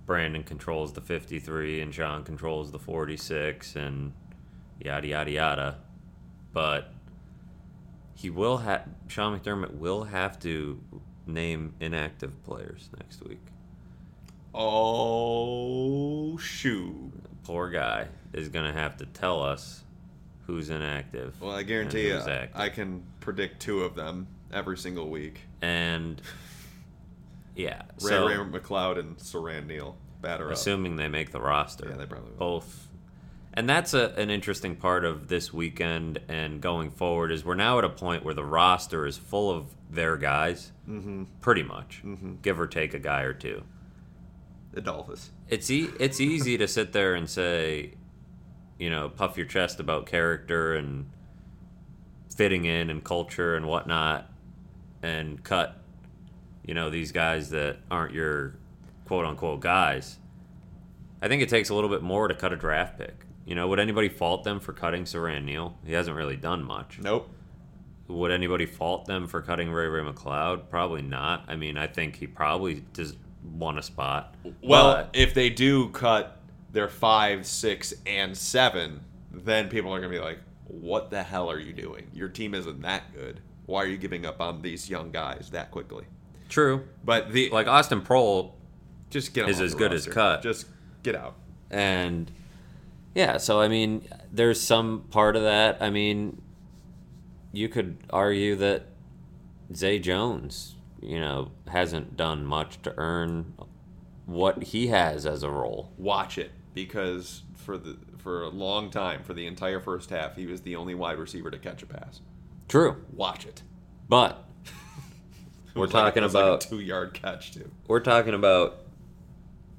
[0.07, 4.13] Brandon controls the 53 and Sean controls the 46 and
[4.79, 5.79] yada yada yada.
[6.53, 6.93] But
[8.15, 10.81] he will have Sean McDermott will have to
[11.27, 13.41] name inactive players next week.
[14.61, 17.13] Oh, shoot.
[17.45, 19.85] Poor guy is going to have to tell us
[20.47, 21.41] who's inactive.
[21.41, 22.51] Well, I guarantee you, active.
[22.55, 25.41] I can predict two of them every single week.
[25.63, 26.21] and
[27.55, 29.97] yeah, Ray so Ray McCloud and Siran Neal.
[30.21, 30.53] Batter up.
[30.53, 32.39] assuming they make the roster, Yeah, they probably will.
[32.39, 32.89] both.
[33.55, 37.79] And that's a, an interesting part of this weekend and going forward is we're now
[37.79, 41.25] at a point where the roster is full of their guys, mm-hmm.
[41.41, 42.35] pretty much, mm-hmm.
[42.43, 43.63] give or take a guy or two.
[44.79, 45.31] Adolphus.
[45.49, 47.95] It's e- it's easy to sit there and say,
[48.79, 51.11] you know, puff your chest about character and
[52.35, 54.31] fitting in and culture and whatnot,
[55.03, 55.81] and cut,
[56.65, 58.55] you know, these guys that aren't your
[59.05, 60.19] quote unquote guys.
[61.21, 63.27] I think it takes a little bit more to cut a draft pick.
[63.45, 65.77] You know, would anybody fault them for cutting Siran Neal?
[65.85, 66.99] He hasn't really done much.
[67.03, 67.31] Nope.
[68.07, 70.69] Would anybody fault them for cutting Ray Ray McCloud?
[70.71, 71.45] Probably not.
[71.49, 74.35] I mean, I think he probably does won a spot.
[74.63, 76.41] Well, But- if they do cut
[76.73, 79.01] their five, six, and seven,
[79.33, 82.11] then people are gonna be like, "What the hell are you doing?
[82.13, 83.41] Your team isn't that good.
[83.67, 86.05] Why are you giving up on these young guys that quickly?"
[86.49, 86.85] true.
[87.05, 88.53] But the Like Austin Proehl
[89.11, 90.43] just get is as good as cut.
[90.43, 90.67] Just
[91.03, 91.35] get out.
[91.71, 92.31] and
[93.15, 96.41] yeah so i mean there's some part of that i mean
[97.53, 98.85] you could argue that
[99.75, 103.55] zay jones you know hasn't done much to earn
[104.27, 109.23] what he has as a role Watch it because for the for a long time,
[109.23, 112.21] for the entire first half, he was the only wide receiver to catch a pass.
[112.69, 113.63] true Watch it.
[114.09, 114.45] but
[115.75, 117.71] We're was like- talking like a about- two-yard catch too.
[117.87, 118.81] we're talking about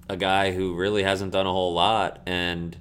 [0.07, 2.75] a guy who really hasn't done a whole lot and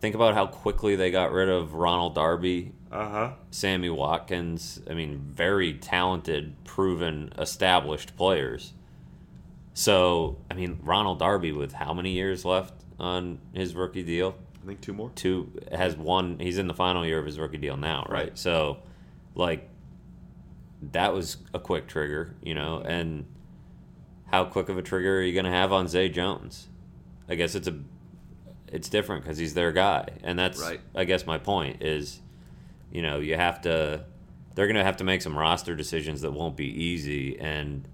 [0.00, 3.32] think about how quickly they got rid of ronald darby Uh huh.
[3.50, 8.72] Sammy Watkins, I mean, very talented, proven, established players.
[9.72, 14.36] So, I mean, Ronald Darby with how many years left on his rookie deal?
[14.62, 15.10] I think two more.
[15.16, 16.38] Two has one.
[16.38, 18.26] He's in the final year of his rookie deal now, right?
[18.28, 18.38] Right.
[18.38, 18.78] So,
[19.34, 19.68] like,
[20.92, 22.78] that was a quick trigger, you know.
[22.78, 23.26] And
[24.30, 26.68] how quick of a trigger are you going to have on Zay Jones?
[27.28, 27.76] I guess it's a,
[28.68, 30.80] it's different because he's their guy, and that's, Right.
[30.94, 32.20] I guess, my point is,
[32.94, 34.04] you know, you have to.
[34.54, 37.86] They're going to have to make some roster decisions that won't be easy, and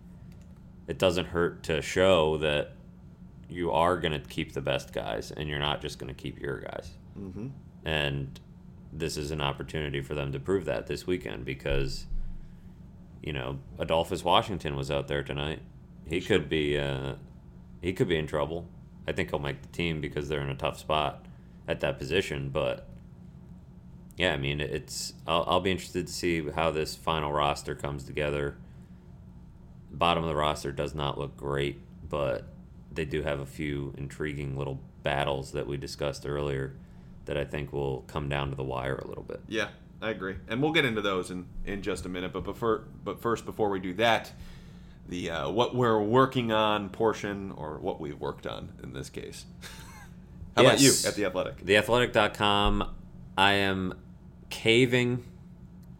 [0.86, 2.72] it doesn't hurt to show that
[3.48, 6.38] you are going to keep the best guys, and you're not just going to keep
[6.38, 6.90] your guys.
[7.18, 7.48] Mm-hmm.
[7.84, 8.38] And
[8.92, 12.06] this is an opportunity for them to prove that this weekend because,
[13.22, 15.60] you know, Adolphus Washington was out there tonight.
[16.06, 17.14] He could be, uh,
[17.80, 18.68] he could be in trouble.
[19.08, 21.24] I think he'll make the team because they're in a tough spot
[21.66, 22.50] at that position.
[22.50, 22.86] But
[24.20, 25.14] yeah, I mean, it's.
[25.26, 28.58] I'll, I'll be interested to see how this final roster comes together.
[29.90, 32.44] Bottom of the roster does not look great, but
[32.92, 36.76] they do have a few intriguing little battles that we discussed earlier
[37.24, 39.40] that I think will come down to the wire a little bit.
[39.48, 39.68] Yeah,
[40.02, 42.34] I agree, and we'll get into those in, in just a minute.
[42.34, 44.32] But before, but first, before we do that,
[45.08, 49.46] the uh, what we're working on portion, or what we've worked on in this case.
[50.56, 51.64] How about you at the Athletic?
[51.64, 52.94] The Theathletic.com,
[53.38, 53.94] I am
[54.50, 55.24] caving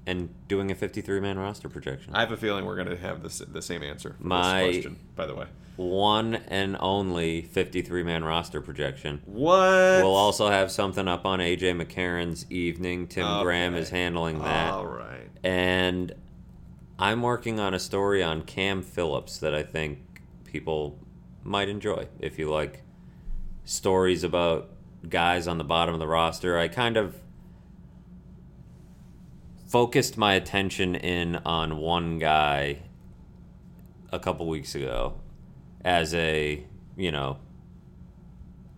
[0.06, 2.14] and doing a 53 man roster projection.
[2.14, 4.74] I have a feeling we're going to have this, the same answer for My- this
[4.76, 4.96] question.
[5.16, 9.22] By the way, One and only 53 man roster projection.
[9.24, 10.02] what?
[10.02, 13.06] We'll also have something up on AJ McCarron's evening.
[13.06, 13.42] Tim Okay.
[13.44, 14.72] Graham is handling that.
[14.72, 15.28] All right.
[15.44, 16.12] And
[16.98, 20.00] I'm working on a story on Cam Phillips that I think
[20.44, 20.98] people
[21.44, 22.08] might enjoy.
[22.18, 22.82] If you like
[23.64, 24.68] stories about
[25.08, 27.14] guys on the bottom of the roster, I kind of
[29.70, 32.76] focused my attention in on one guy
[34.10, 35.14] a couple weeks ago
[35.84, 36.64] as a,
[36.96, 37.38] you know,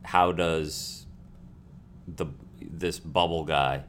[0.05, 1.07] how does
[2.07, 2.26] the
[2.61, 3.83] this bubble guy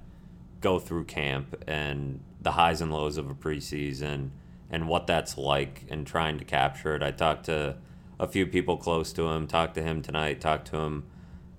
[0.61, 4.29] go through camp and the highs and lows of a preseason
[4.69, 7.03] and what that's like and trying to capture it.
[7.03, 7.75] I talked to
[8.17, 11.03] a few people close to him, talked to him tonight, talked to him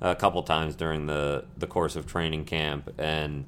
[0.01, 3.45] a couple times during the, the course of training camp and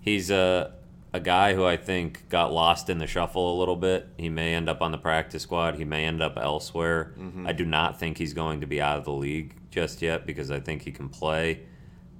[0.00, 0.75] he's a
[1.16, 4.06] a guy who I think got lost in the shuffle a little bit.
[4.18, 5.76] He may end up on the practice squad.
[5.76, 7.14] He may end up elsewhere.
[7.18, 7.46] Mm-hmm.
[7.46, 10.50] I do not think he's going to be out of the league just yet because
[10.50, 11.62] I think he can play,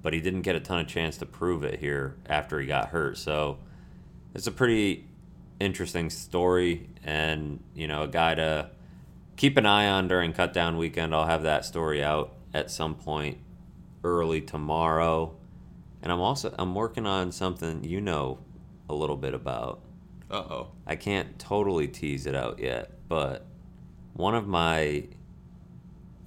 [0.01, 2.89] but he didn't get a ton of chance to prove it here after he got
[2.89, 3.19] hurt.
[3.19, 3.59] So
[4.33, 5.05] it's a pretty
[5.59, 8.71] interesting story and, you know, a guy to
[9.35, 11.13] keep an eye on during cut down weekend.
[11.13, 13.37] I'll have that story out at some point
[14.03, 15.35] early tomorrow.
[16.01, 18.39] And I'm also I'm working on something you know
[18.89, 19.81] a little bit about.
[20.29, 20.67] Uh oh.
[20.85, 23.45] I can't totally tease it out yet, but
[24.13, 25.05] one of my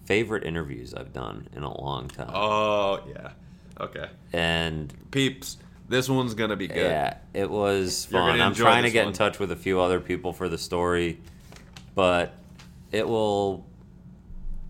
[0.07, 2.31] favorite interviews I've done in a long time.
[2.33, 3.33] Oh yeah.
[3.79, 4.09] Okay.
[4.33, 5.57] And Peeps,
[5.88, 6.77] this one's gonna be good.
[6.77, 8.40] yeah, it was fun.
[8.40, 11.18] I'm trying to get in touch with a few other people for the story,
[11.94, 12.35] but
[12.92, 13.66] it will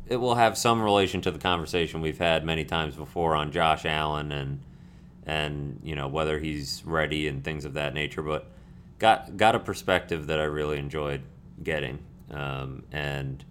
[0.07, 3.85] it will have some relation to the conversation we've had many times before on Josh
[3.87, 4.61] Allen and
[5.27, 8.23] and you know whether he's ready and things of that nature.
[8.23, 8.47] But
[8.99, 11.23] got got a perspective that I really enjoyed
[11.63, 11.99] getting,
[12.31, 13.45] um, and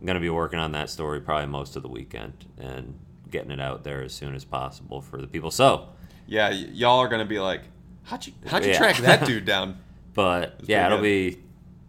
[0.00, 2.94] I'm gonna be working on that story probably most of the weekend and
[3.30, 5.50] getting it out there as soon as possible for the people.
[5.50, 5.88] So,
[6.26, 7.62] Yeah, y- y'all are gonna be like,
[8.04, 8.78] how'd you how'd you Yeah.
[8.78, 9.78] track that dude down?
[10.14, 11.38] but yeah, it'll be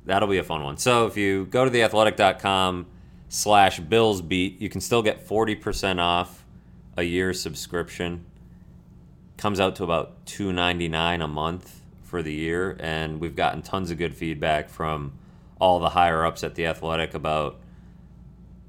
[0.05, 0.77] that'll be a fun one.
[0.77, 2.85] So if you go to theathletic.com
[3.29, 6.45] slash Bills Beat, you can still get forty percent off
[6.97, 8.25] a year subscription.
[9.41, 13.63] Comes out to about two ninety nine a month for the year, and we've gotten
[13.63, 15.13] tons of good feedback from
[15.59, 17.59] all the higher ups at the Athletic about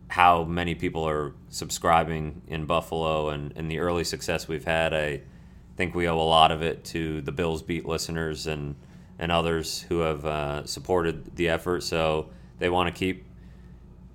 [0.09, 4.95] how many people are subscribing in Buffalo and, and the early success we've had.
[4.95, 5.21] I
[5.77, 8.75] think we owe a lot of it to the Bills Beat listeners and
[9.19, 11.83] and others who have uh, supported the effort.
[11.83, 12.31] So
[12.61, 13.27] they want to keep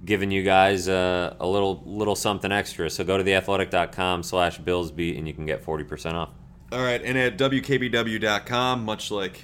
[0.04, 2.89] giving you guys uh, a little little something extra.
[2.89, 6.32] So go to theathletic.com slash Bills Beat and you can get 40% off.
[6.69, 9.41] All right, and at WKBW.com, much like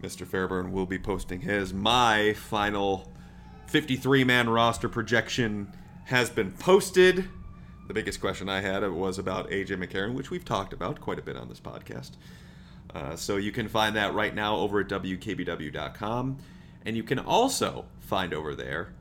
[0.00, 0.24] Mr.
[0.24, 3.10] Fairburn will be posting his, my final
[3.66, 5.72] 53 man roster projection
[6.04, 7.28] has been posted.
[7.88, 11.22] The biggest question I had was about AJ McCarron, which we've talked about quite a
[11.22, 12.12] bit on this podcast.
[12.94, 16.38] Uh, so you can find that right now over at WKBW.com.
[16.86, 18.92] And you can also find over there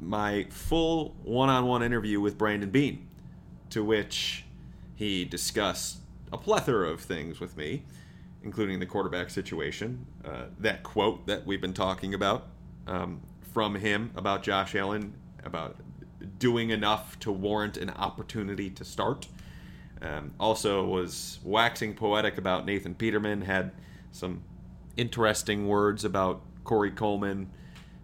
[0.00, 3.08] my full one on one interview with Brandon Beane,
[3.68, 4.46] to which
[4.94, 5.98] he discussed
[6.32, 7.84] a plethora of things with me,
[8.42, 12.48] including the quarterback situation, uh, that quote that we've been talking about
[12.86, 13.20] um,
[13.52, 15.14] from him about Josh Allen,
[15.44, 15.76] about
[16.38, 19.28] doing enough to warrant an opportunity to start.
[20.00, 23.72] Um, also, was waxing poetic about Nathan Peterman, had
[24.10, 24.42] some
[24.96, 27.50] interesting words about Corey Coleman,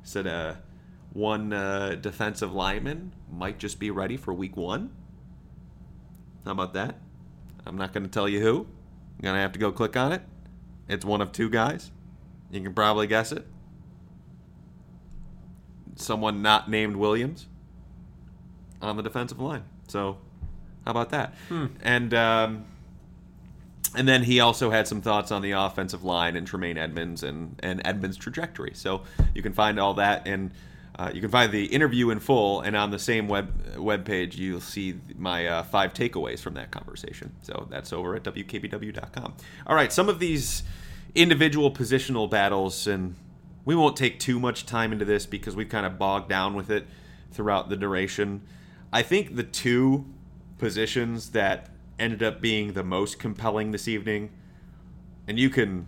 [0.03, 0.55] said uh,
[1.13, 4.91] one uh, defensive lineman might just be ready for week one.
[6.45, 6.99] How about that?
[7.69, 8.67] I'm not going to tell you who.
[9.21, 10.23] You're going to have to go click on it.
[10.89, 11.91] It's one of two guys.
[12.51, 13.47] You can probably guess it.
[15.97, 17.47] Someone not named Williams
[18.81, 19.65] on the defensive line.
[19.89, 20.19] So,
[20.85, 21.35] how about that?
[21.83, 22.65] And um,
[23.95, 27.59] and then he also had some thoughts on the offensive line and Tremaine Edmunds and
[27.63, 28.73] and Edmunds' trajectory.
[28.75, 29.03] So
[29.35, 30.53] you can find all that and.
[30.99, 34.37] Uh, you can find the interview in full, and on the same web web page,
[34.37, 37.33] you'll see my uh, five takeaways from that conversation.
[37.43, 39.35] So that's over at wkbw.com.
[39.67, 40.65] All right, some of these
[41.15, 43.15] individual positional battles, and
[43.65, 46.69] we won't take too much time into this because we've kind of bogged down with
[46.69, 46.87] it
[47.31, 48.43] throughout the duration.
[48.93, 50.05] I think the two
[50.59, 54.31] positions that ended up being the most compelling this evening,
[55.29, 55.87] and you can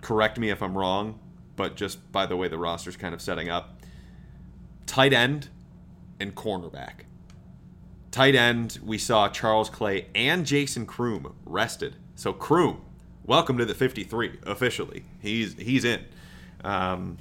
[0.00, 1.18] correct me if I'm wrong,
[1.56, 3.75] but just by the way the roster's kind of setting up
[4.86, 5.48] tight end
[6.18, 7.04] and cornerback.
[8.10, 11.96] Tight end, we saw Charles Clay and Jason Croom rested.
[12.14, 12.80] So Croom,
[13.24, 15.04] welcome to the 53 officially.
[15.20, 16.04] He's he's in.
[16.64, 17.18] Um,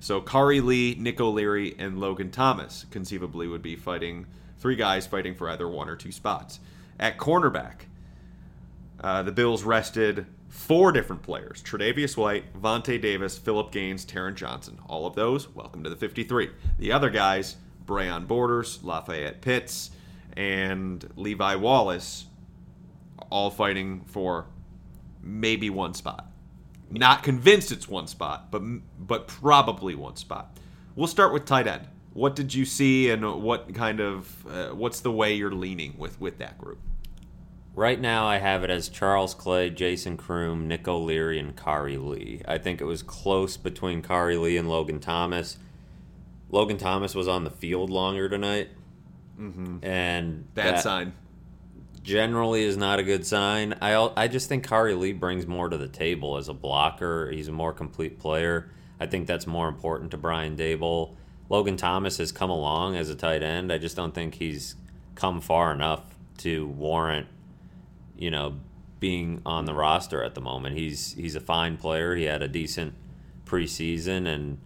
[0.00, 4.26] so Khari Lee, Nick O'Leary, and Logan Thomas conceivably would be fighting
[4.58, 6.60] three guys fighting for either one or two spots.
[7.00, 7.86] At cornerback,
[9.00, 14.78] uh, the Bills rested four different players Tre'Davious White, Vontae Davis, Philip Gaines, Taron Johnson.
[14.86, 16.50] All of those, welcome to the 53.
[16.78, 19.90] The other guys, Breon Borders, Lafayette Pitts,
[20.36, 22.26] and Levi Wallace,
[23.30, 24.46] all fighting for
[25.22, 26.30] maybe one spot.
[26.90, 28.62] Not convinced it's one spot, but
[28.98, 30.58] but probably one spot.
[30.96, 31.86] We'll start with tight end.
[32.14, 36.18] What did you see, and what kind of uh, what's the way you're leaning with
[36.18, 36.78] with that group?
[37.78, 42.42] Right now, I have it as Charles Clay, Jason Croom, Nick O'Leary, and Khari Lee.
[42.44, 45.58] I think it was close between Khari Lee and Logan Thomas.
[46.50, 48.70] Logan Thomas was on the field longer tonight,
[49.38, 49.76] mm-hmm.
[49.84, 51.12] and Bad that sign.
[52.02, 53.76] generally is not a good sign.
[53.80, 57.30] I I just think Khari Lee brings more to the table as a blocker.
[57.30, 58.72] He's a more complete player.
[58.98, 61.14] I think that's more important to Brian Daboll.
[61.48, 63.72] Logan Thomas has come along as a tight end.
[63.72, 64.74] I just don't think he's
[65.14, 66.02] come far enough
[66.38, 67.28] to warrant
[68.18, 68.56] you know,
[69.00, 70.76] being on the roster at the moment.
[70.76, 72.14] He's he's a fine player.
[72.16, 72.94] He had a decent
[73.46, 74.58] preseason and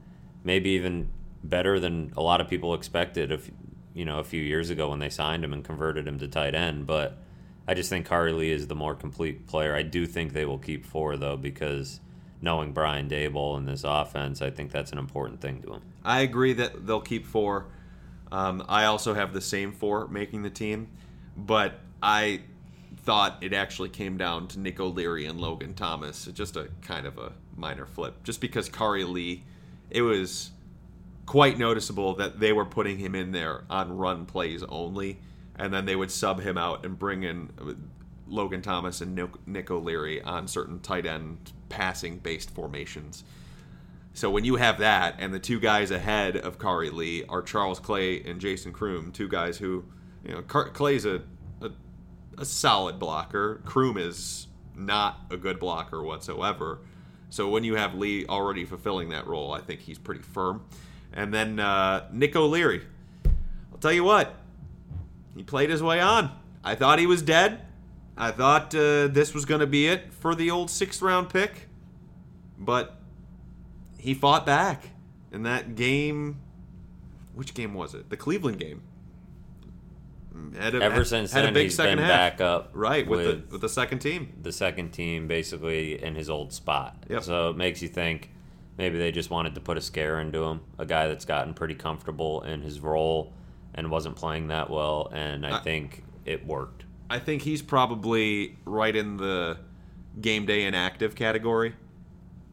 [0.42, 1.08] maybe even
[1.44, 3.30] better than a lot of people expected.
[3.30, 3.50] If
[3.94, 6.54] you know, a few years ago when they signed him and converted him to tight
[6.54, 7.18] end, but
[7.68, 9.74] I just think Khari Lee is the more complete player.
[9.74, 12.00] I do think they will keep four though because
[12.40, 15.82] knowing Brian Daboll and this offense, I think that's an important thing to him.
[16.04, 17.66] I agree that they'll keep four.
[18.32, 20.88] Um, I also have the same four making the team,
[21.36, 22.40] but I
[23.02, 26.26] thought it actually came down to Nick O'Leary and Logan Thomas.
[26.32, 29.44] Just a kind of a minor flip, just because Khari Lee,
[29.90, 30.50] it was
[31.26, 35.18] quite noticeable that they were putting him in there on run plays only,
[35.56, 37.50] and then they would sub him out and bring in
[38.26, 39.14] Logan Thomas and
[39.46, 43.24] Nick- O'Leary on certain tight end passing based formations.
[44.14, 47.80] So when you have that, and the two guys ahead of Khari Lee are Charles
[47.80, 49.84] Clay and Jason Croom, two guys who,
[50.24, 51.22] you know, Clay's a,
[52.38, 53.60] a solid blocker.
[53.64, 56.80] Croom is not a good blocker whatsoever.
[57.30, 60.64] So when you have Lee already fulfilling that role, I think he's pretty firm.
[61.12, 62.82] And then uh, Nick O'Leary.
[63.72, 64.34] I'll tell you what,
[65.36, 66.30] he played his way on.
[66.64, 67.62] I thought he was dead.
[68.16, 71.68] I thought uh, this was going to be it for the old sixth round pick.
[72.58, 72.98] But
[73.98, 74.90] he fought back
[75.32, 76.38] in that game.
[77.34, 78.10] Which game was it?
[78.10, 78.82] The Cleveland game.
[80.58, 82.38] Had a- Ever since had a big he's second been half.
[82.38, 84.32] back up Right, with, with the with the second team.
[84.40, 86.96] the second team basically in his old spot.
[87.08, 87.22] Yep.
[87.22, 88.30] So it makes you think
[88.78, 91.74] maybe they just wanted to put a scare into him, a guy that's gotten pretty
[91.74, 93.32] comfortable in his role
[93.74, 96.84] and wasn't playing that well, and I I- think it worked.
[97.10, 99.58] I think he's probably right in the
[100.20, 101.74] game day inactive category,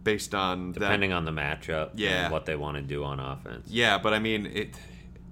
[0.04, 2.24] based on that- Depending on the matchup Yeah.
[2.26, 3.70] and what they want to do on offense.
[3.70, 4.76] Yeah, but I mean, it,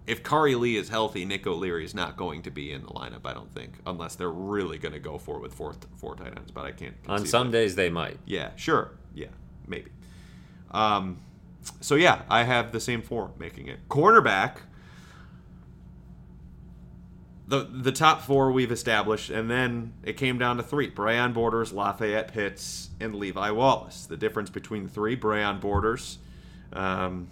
[0.08, 3.26] if Khari Lee is healthy, Nick O'Leary is not going to be in the lineup.
[3.26, 6.36] I don't think, unless they're really going to go for it with four four tight
[6.36, 6.50] ends.
[6.50, 6.96] But I can't.
[7.08, 7.58] On some that.
[7.58, 8.18] days they might.
[8.26, 8.92] Yeah, sure.
[9.14, 9.28] Yeah,
[9.68, 9.92] maybe.
[10.72, 11.20] Um,
[11.82, 13.88] so yeah, I have the same four making it.
[13.90, 14.60] Cornerback.
[17.50, 21.74] The the top four we've established, and then it came down to three: Breon Borders,
[21.74, 24.06] Lafayette Pitts, and Levi Wallace.
[24.06, 26.20] The difference between three: Breon Borders
[26.74, 27.28] um,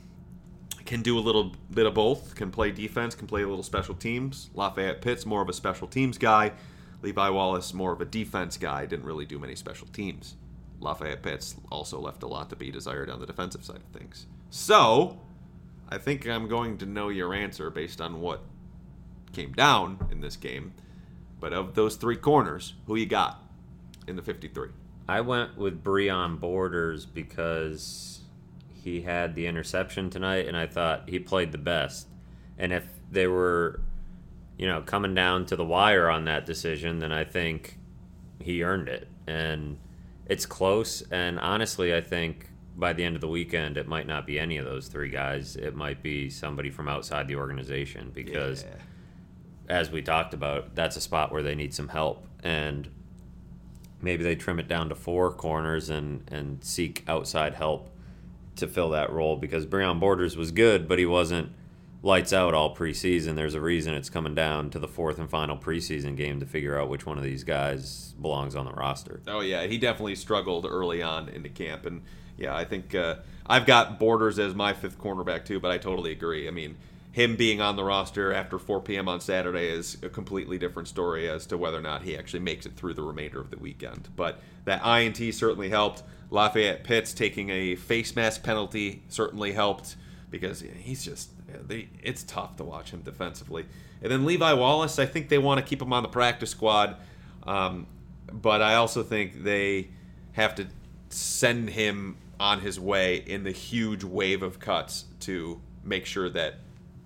[0.85, 2.35] can do a little bit of both.
[2.35, 4.49] Can play defense, can play a little special teams.
[4.53, 6.51] Lafayette Pitts more of a special teams guy.
[7.01, 8.85] Levi Wallace more of a defense guy.
[8.85, 10.35] Didn't really do many special teams.
[10.79, 14.27] Lafayette Pitts also left a lot to be desired on the defensive side of things.
[14.49, 15.19] So,
[15.89, 18.41] I think I'm going to know your answer based on what
[19.33, 20.73] came down in this game.
[21.39, 23.43] But of those three corners, who you got
[24.07, 24.69] in the 53?
[25.07, 28.21] I went with Breon Borders because
[28.85, 32.07] he had the interception tonight, and I thought he played the best.
[32.55, 33.81] And if they were,
[34.59, 37.79] you know, coming down to the wire on that decision, then I think
[38.39, 39.07] he earned it.
[39.25, 39.79] And
[40.27, 41.01] it's close.
[41.09, 44.57] And honestly, I think by the end of the weekend, it might not be any
[44.57, 45.55] of those three guys.
[45.55, 48.69] It might be somebody from outside the organization because Yeah.
[49.67, 52.27] as we talked about, that's a spot where they need some help.
[52.43, 52.87] And
[53.99, 57.89] maybe they trim it down to four corners and, and seek outside help
[58.55, 61.51] to fill that role because Breon Borders was good, but he wasn't
[62.01, 63.35] lights out all preseason.
[63.35, 66.79] There's a reason it's coming down to the fourth and final preseason game to figure
[66.79, 69.21] out which one of these guys belongs on the roster.
[69.27, 72.03] Oh yeah, he definitely struggled early on into camp, and
[72.37, 73.15] yeah, I think uh,
[73.47, 75.59] I've got Borders as my fifth cornerback too.
[75.59, 76.47] But I totally agree.
[76.47, 76.77] I mean,
[77.11, 79.07] him being on the roster after 4 p.m.
[79.07, 82.65] on Saturday is a completely different story as to whether or not he actually makes
[82.65, 84.09] it through the remainder of the weekend.
[84.15, 86.03] But that INT certainly helped.
[86.35, 89.95] Lafayette Pitts taking a face mask penalty certainly helped
[90.29, 91.29] because he's just
[91.69, 93.65] it's tough to watch him defensively.
[94.01, 96.97] And then Levi Wallace, I think they want to keep him on the practice squad,
[97.43, 97.87] um,
[98.31, 99.87] but I also think they
[100.33, 100.67] have to
[101.09, 106.55] send him on his way in the huge wave of cuts to make sure that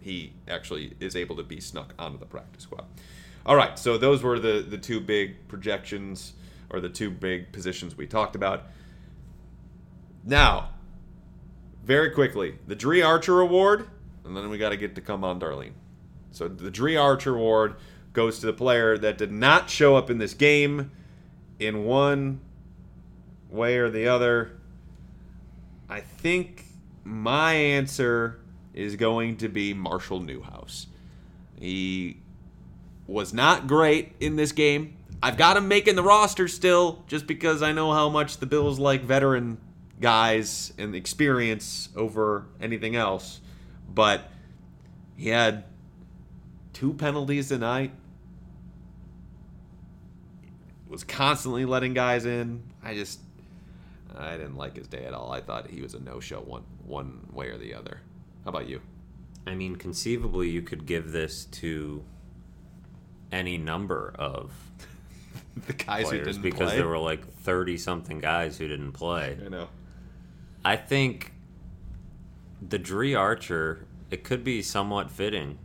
[0.01, 2.85] he actually is able to be snuck onto the practice squad.
[3.45, 6.33] All right, so those were the the two big projections
[6.71, 8.63] or the two big positions we talked about.
[10.23, 10.69] Now,
[11.83, 13.87] very quickly, the Dri Archer Award,
[14.25, 15.73] and then we got to get to come on, Darlene.
[16.31, 17.75] So the Dri Archer Award
[18.13, 20.91] goes to the player that did not show up in this game
[21.57, 22.41] in one
[23.49, 24.59] way or the other.
[25.89, 26.65] I think
[27.03, 28.39] my answer
[28.73, 30.87] is going to be Marshall Newhouse.
[31.59, 32.17] He
[33.07, 34.95] was not great in this game.
[35.21, 38.79] I've got him making the roster still, just because I know how much the Bills
[38.79, 39.57] like veteran
[39.99, 43.41] guys and experience over anything else.
[43.93, 44.29] But
[45.17, 45.65] he had
[46.73, 47.91] two penalties tonight.
[50.87, 52.63] Was constantly letting guys in.
[52.83, 53.19] I just
[54.17, 55.31] I didn't like his day at all.
[55.31, 58.01] I thought he was a no-show one one way or the other.
[58.43, 58.81] How about you?
[59.45, 62.03] I mean, conceivably, you could give this to
[63.31, 64.51] any number of
[65.67, 66.77] the guys who players because play.
[66.77, 69.37] there were like 30 something guys who didn't play.
[69.45, 69.67] I know.
[70.63, 71.33] I think
[72.61, 75.57] the Dri Archer, it could be somewhat fitting.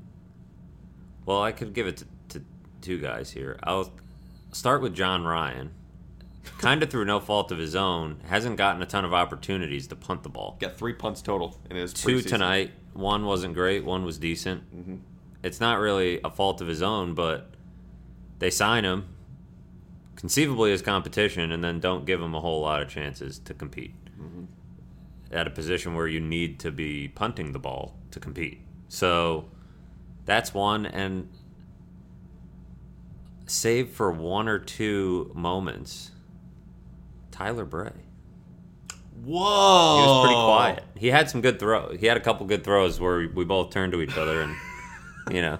[1.26, 2.06] Well, I could give it to,
[2.38, 2.44] to
[2.80, 3.58] two guys here.
[3.62, 3.92] I'll
[4.52, 5.72] start with Jon Ryan.
[6.58, 9.96] Kind of through no fault of his own, hasn't gotten a ton of opportunities to
[9.96, 10.58] punt the ball.
[10.60, 12.28] Got three punts total in his Two preseason.
[12.28, 13.82] tonight, One wasn't great.
[13.84, 14.62] One was decent.
[14.74, 14.96] Mm-hmm.
[15.42, 17.50] It's not really a fault of his own, but
[18.38, 19.06] they sign him
[20.16, 23.94] conceivably as competition, and then don't give him a whole lot of chances to compete.
[25.30, 28.60] At a position where you need to be punting the ball to compete.
[28.88, 29.46] So
[30.24, 31.28] that's one, and
[33.46, 36.10] save for one or two moments,
[37.30, 37.92] Tyler Bray.
[39.24, 39.96] Whoa.
[39.96, 40.84] He was pretty quiet.
[40.96, 41.98] He had some good throws.
[41.98, 44.54] He had a couple good throws where we, both turned to each other and,
[45.32, 45.58] you know,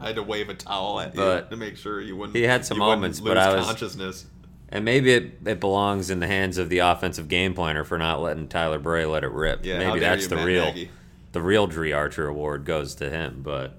[0.00, 2.36] I had to wave a towel at you to make sure you wouldn't.
[2.36, 4.26] he had some moments, but I was- consciousness.
[4.74, 8.20] And maybe it, it belongs in the hands of the offensive game planner for not
[8.20, 9.64] letting Tyler Bray let it rip.
[9.64, 10.90] Yeah, maybe that's you, the Matt real Nagy.
[11.30, 13.42] the real Dri Archer award goes to him.
[13.42, 13.78] But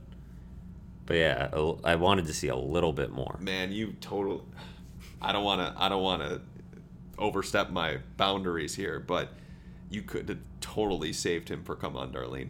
[1.06, 1.50] but yeah,
[1.84, 3.38] I wanted to see a little bit more.
[3.42, 4.48] Man, you total.
[5.22, 5.82] I don't want to.
[5.82, 6.42] I don't want to
[7.20, 9.34] overstep my boundaries here, but
[9.90, 12.50] you could have totally saved him for "Come On, Darlene."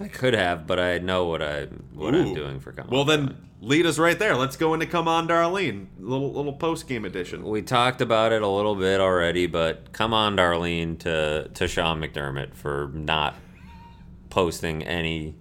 [0.00, 3.06] I could have, but I know what I what I'm doing for Come Well, On,
[3.06, 3.36] then Darlene.
[3.60, 4.34] lead us right there.
[4.36, 7.44] Let's go into "Come On, Darlene." Little little post game edition.
[7.44, 12.00] we talked about it a little bit already, but come on, Darlene, to to Sean
[12.00, 13.36] McDermott for not
[14.30, 15.34] posting any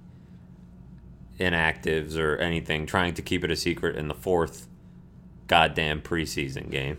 [1.39, 4.67] inactives or anything, trying to keep it a secret in the fourth
[5.47, 6.97] goddamn preseason game.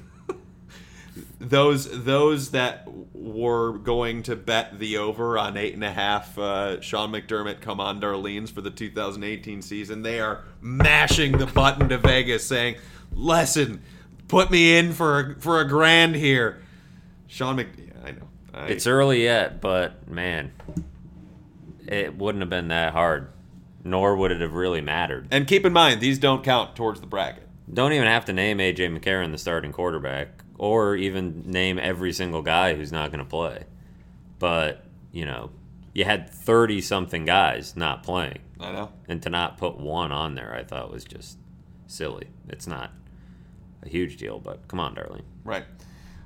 [1.49, 6.81] Those those that were going to bet the over on eight and a half uh,
[6.81, 11.99] Sean McDermott "Come On, Darlene's" for the 2018 season, they are mashing the button to
[11.99, 12.77] Vegas, saying,
[13.13, 13.83] "Lesson,
[14.29, 16.63] put me in for a, for a grand here."
[17.27, 18.29] Sean Mc, yeah, I know.
[18.55, 20.53] I, It's early yet, but man,
[21.89, 23.33] it wouldn't have been that hard,
[23.83, 25.27] nor would it have really mattered.
[25.33, 27.49] and keep in mind these don't count towards the bracket.
[27.73, 32.41] Don't even have to name AJ McCarron the starting quarterback, or even name every single
[32.41, 33.65] guy who's not going to play.
[34.39, 35.51] But you know,
[35.93, 38.93] you had thirty something guys not playing, I know.
[39.09, 41.37] and to not put one on there, I thought was just
[41.89, 42.29] silly.
[42.49, 42.93] It's not
[43.83, 45.65] a huge deal, but come on, darling, Right.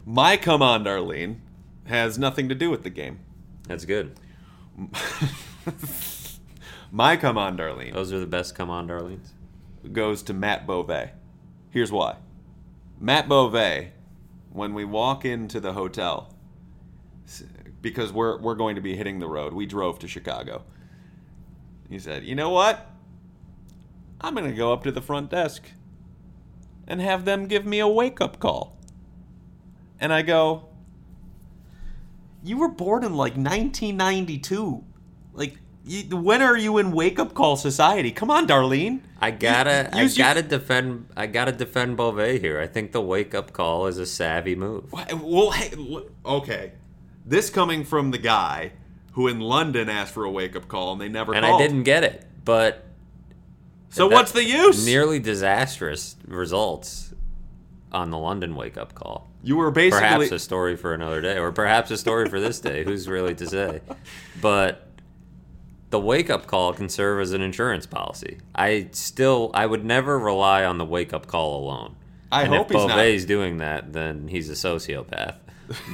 [0.04, 1.36] My "Come On, Darlene"
[1.86, 3.20] has nothing to do with the game.
[3.66, 4.12] that's good.
[6.92, 8.54] My "Come On, Darlene" Those are the best.
[8.54, 9.32] Come on, darlings.
[9.92, 11.10] goes to Matt Bové.
[11.70, 12.16] Here's why.
[13.00, 13.88] Matt Bové,
[14.50, 16.34] when we walk into the hotel,
[17.82, 19.52] because we're we're going to be hitting the road.
[19.52, 20.64] We drove to Chicago.
[21.88, 22.90] He said, "You know what?
[24.20, 25.70] I'm going to go up to the front desk
[26.88, 28.76] and have them give me a wake-up call."
[30.00, 30.68] And I go,
[32.42, 34.84] "You were born in like 1992.
[35.32, 38.10] Like you, when are you in wake-up call society?
[38.10, 42.60] Come on, Darlene." I gotta, I gotta defend, I gotta defend Bové here.
[42.60, 44.92] I think the wake up call is a savvy move.
[44.92, 45.72] Well, hey,
[46.24, 46.72] okay.
[47.24, 48.72] This coming from the guy
[49.12, 51.62] who in London asked for a wake up call and they never And called.
[51.62, 52.84] I didn't get it, but
[53.88, 54.84] So what's the use?
[54.84, 57.14] nearly disastrous results
[57.90, 59.30] on the London wake up call.
[59.42, 62.60] you were basically Perhaps a story for another day, or perhaps a story for this
[62.60, 62.84] day.
[62.84, 63.80] Who's really to say?
[64.42, 64.85] But
[65.90, 68.38] the wake up call can serve as an insurance policy.
[68.54, 71.96] I still, I would never rely on the wake up call alone.
[72.30, 72.96] I and hope if he's not.
[72.96, 75.36] Bové doing that, then he's a sociopath.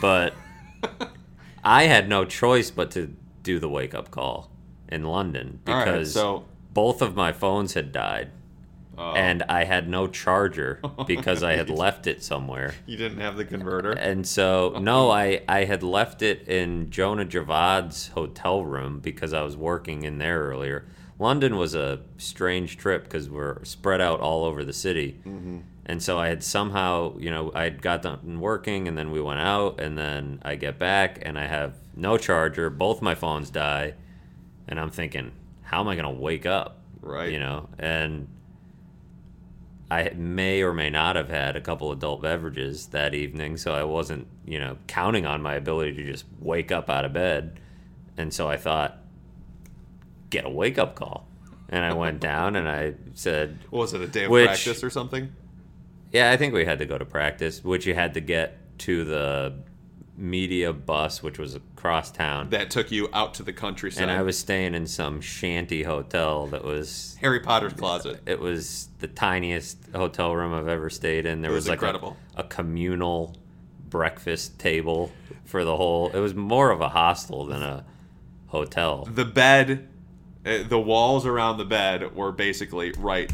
[0.00, 0.34] But
[1.64, 4.50] I had no choice but to do the wake up call
[4.88, 8.30] in London All right, because so both of my phones had died.
[8.98, 12.74] Uh, And I had no charger because I had left it somewhere.
[12.86, 13.92] you didn't have the converter.
[13.92, 19.42] And so, no, I, I had left it in Jonah Javad's hotel room because I
[19.42, 20.86] was working in there earlier.
[21.18, 25.20] London was a strange trip because we're spread out all over the city.
[25.86, 29.20] And so I had somehow, you know, I had got done working and then we
[29.20, 32.70] went out and then I get back and I have no charger.
[32.70, 33.94] Both my phones die.
[34.68, 35.32] And I'm thinking,
[35.62, 36.78] how am I going to wake up?
[37.00, 37.30] Right.
[37.32, 38.28] You know, and
[39.92, 43.84] I may or may not have had a couple adult beverages that evening, so I
[43.84, 47.60] wasn't, you know, counting on my ability to just wake up out of bed.
[48.16, 48.98] And so I thought,
[50.30, 51.28] get a wake up call.
[51.68, 54.82] And I went down and I said, What was it a day of Which- practice
[54.82, 55.30] or something?
[56.10, 59.04] yeah, I think we had to go to practice, which you had to get to
[59.04, 59.54] the
[60.16, 62.50] media bus, which was across town.
[62.50, 64.02] That took you out to the countryside.
[64.02, 68.20] And I was staying in some shanty hotel that was Harry Potter's closet.
[68.26, 71.40] it was the tiniest hotel room I've ever stayed in.
[71.40, 73.36] There It was, was like a, a communal
[73.88, 75.12] breakfast table
[75.44, 76.10] for the whole.
[76.10, 77.84] It was more of a hostel than a
[78.48, 79.08] hotel.
[79.10, 79.88] The bed,
[80.44, 83.32] uh, the walls around the bed were basically right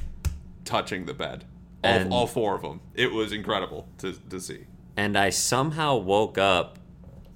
[0.65, 1.45] touching the bed.
[1.85, 2.81] All, all four of them.
[2.95, 4.67] It was incredible to, to see.
[4.99, 6.79] And I somehow woke up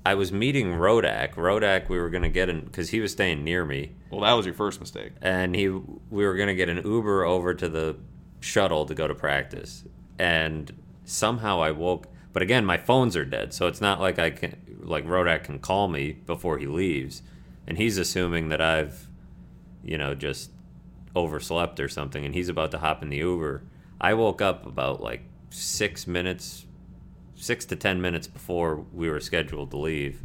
[0.04, 1.34] I was meeting Rodak.
[1.34, 4.44] Rodak, we were gonna get in because he was staying near me, Well, that was
[4.44, 5.12] your first mistake.
[5.22, 7.96] and he we were gonna get an Uber over to the
[8.40, 9.84] shuttle to go to practice,
[10.18, 10.72] and
[11.04, 12.08] somehow I woke.
[12.32, 15.60] But again, my phones are dead, so it's not like I can like Rodak can
[15.60, 17.22] call me before he leaves,
[17.68, 19.06] and he's assuming that I've,
[19.84, 20.50] you know, just
[21.14, 23.62] overslept or something, and he's about to hop in the Uber.
[24.00, 26.66] I woke up about like six minutes,
[27.42, 30.22] six to ten minutes before we were scheduled to leave.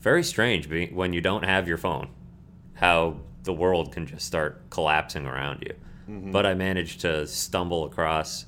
[0.00, 2.08] Very strange when you don't have your phone,
[2.74, 5.74] how the world can just start collapsing around you.
[6.32, 8.46] But I managed to stumble across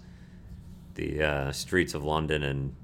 [0.95, 2.75] the uh, streets of London and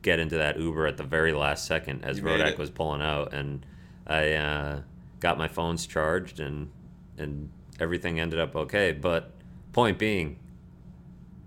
[0.00, 3.34] get into that Uber at the very last second as You Rodak was pulling out,
[3.34, 3.66] and
[4.06, 4.80] I uh,
[5.20, 6.70] got my phones charged and
[7.18, 8.92] and everything ended up okay.
[8.92, 9.32] But
[9.72, 10.38] point being,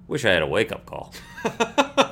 [0.07, 1.13] wish I had a wake up call.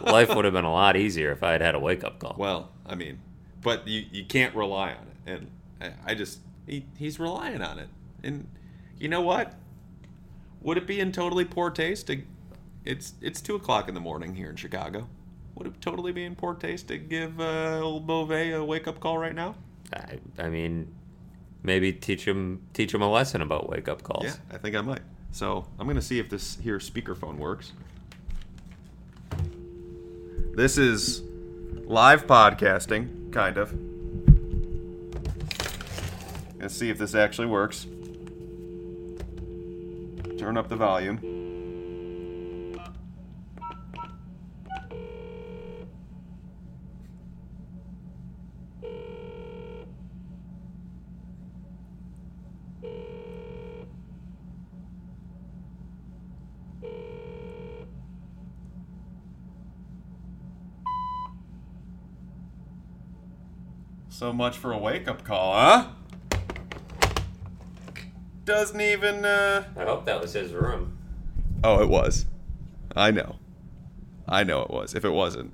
[0.05, 2.35] Life would have been a lot easier if I had had a wake up call.
[2.37, 3.19] Well, I mean,
[3.61, 7.79] but you you can't rely on it, and I, I just he, he's relying on
[7.79, 7.89] it,
[8.23, 8.47] and
[8.99, 9.53] you know what?
[10.61, 12.21] Would it be in totally poor taste to?
[12.83, 15.09] It's it's two o'clock in the morning here in Chicago.
[15.55, 18.99] Would it totally be in poor taste to give uh, old Bové a wake up
[18.99, 19.55] call right now?
[19.93, 20.93] I, I mean,
[21.63, 24.25] maybe teach him teach him a lesson about wake up calls.
[24.25, 25.01] Yeah, I think I might.
[25.31, 27.73] So I'm gonna see if this here speakerphone works.
[30.55, 31.21] This is
[31.83, 33.73] live podcasting, kind of.
[36.61, 37.87] Let's see if this actually works.
[40.37, 41.34] Turn up the volume.
[64.25, 65.87] So much for a wake up call, huh?
[68.43, 69.65] Doesn't even, uh.
[69.77, 70.97] I hope that was his room.
[71.63, 72.25] Oh, it was.
[72.95, 73.35] I know.
[74.27, 74.95] I know it was.
[74.95, 75.53] If it wasn't,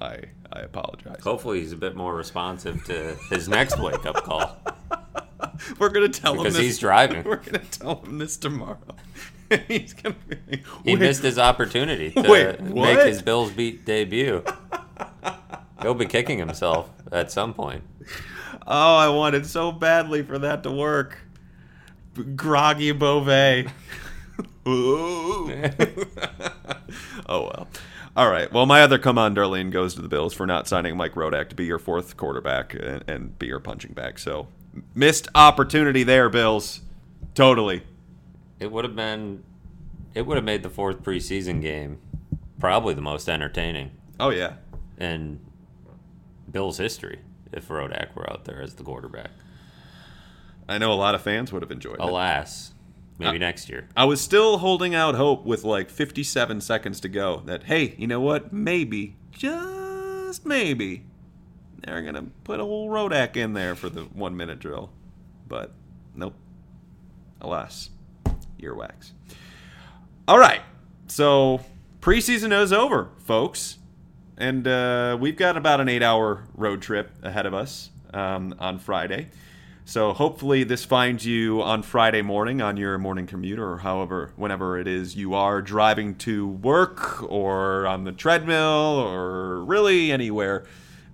[0.00, 0.20] I
[0.52, 1.24] I apologize.
[1.24, 4.60] Hopefully, he's a bit more responsive to his next wake up call
[5.80, 7.24] We're gonna tell because him because he's driving.
[7.24, 8.78] We're gonna tell him this tomorrow.
[9.66, 10.36] he's gonna be.
[10.48, 14.44] like, He missed his opportunity to Wait, make his Bills beat debut.
[15.82, 17.84] He'll be kicking himself at some point.
[18.66, 21.18] Oh, I wanted so badly for that to work.
[22.36, 23.70] Groggy Bové.
[27.26, 27.68] Oh well.
[28.16, 28.52] All right.
[28.52, 31.48] Well, my other come on, Darlene, goes to the Bills for not signing Mike Rodak
[31.48, 34.18] to be your fourth quarterback and, and be your punching bag.
[34.18, 34.48] So
[34.94, 36.82] missed opportunity there, Bills.
[37.34, 37.82] Totally.
[38.60, 39.42] It would have been,
[40.14, 41.98] it would have made the fourth preseason game
[42.60, 43.90] probably the most entertaining
[44.20, 44.54] Oh yeah.
[44.98, 45.40] in
[46.50, 47.20] Bills history
[47.52, 49.30] if Rodak were out there as the quarterback.
[50.68, 52.00] I know a lot of fans would have enjoyed it.
[52.00, 52.72] Alas,
[53.18, 53.88] maybe Uh, next year.
[53.96, 58.06] I was still holding out hope with like 57 seconds to go that, hey, you
[58.06, 58.52] know what?
[58.52, 61.04] Maybe, just maybe,
[61.84, 64.90] they're going to put a whole Rodak in there for the one minute drill.
[65.48, 65.72] But
[66.14, 66.34] nope.
[67.40, 67.90] Alas,
[68.60, 69.12] earwax.
[70.28, 70.62] All right.
[71.08, 71.60] So
[72.00, 73.78] preseason is over, folks.
[74.36, 78.78] And uh, we've got about an eight hour road trip ahead of us um, on
[78.78, 79.28] Friday.
[79.84, 84.78] So hopefully this finds you on Friday morning on your morning commute or however, whenever
[84.78, 90.64] it is you are driving to work or on the treadmill or really anywhere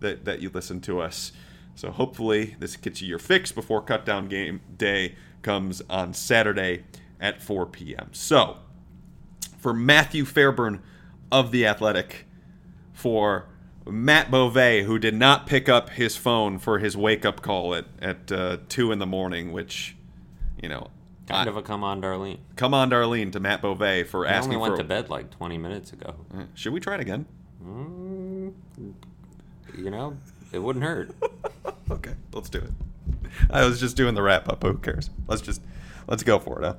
[0.00, 1.32] that, that you listen to us.
[1.74, 6.84] So hopefully this gets you your fix before cut down game day comes on Saturday
[7.20, 8.10] at 4 p.m.
[8.12, 8.58] So
[9.58, 10.82] for Matthew Fairburn
[11.32, 12.26] of The Athletic,
[12.98, 13.46] for
[13.86, 17.84] Matt Bové, who did not pick up his phone for his wake up call at,
[18.02, 19.94] at uh, 2 in the morning, which,
[20.60, 20.88] you know,
[21.28, 22.38] Kind I- of a come on, Darlene.
[22.56, 25.58] come on, Darlene, to Matt Bové for I asking only went to bed like 20
[25.58, 26.16] minutes ago.
[26.54, 27.24] Should we try it again?
[27.64, 28.52] Mm,
[29.76, 30.16] you know,
[30.52, 31.10] it wouldn't hurt.
[31.90, 32.70] Okay, let's do it.
[33.50, 34.62] I was just doing the wrap up.
[34.62, 35.08] Who cares?
[35.26, 35.62] Let's just
[36.06, 36.74] let's go for it, huh?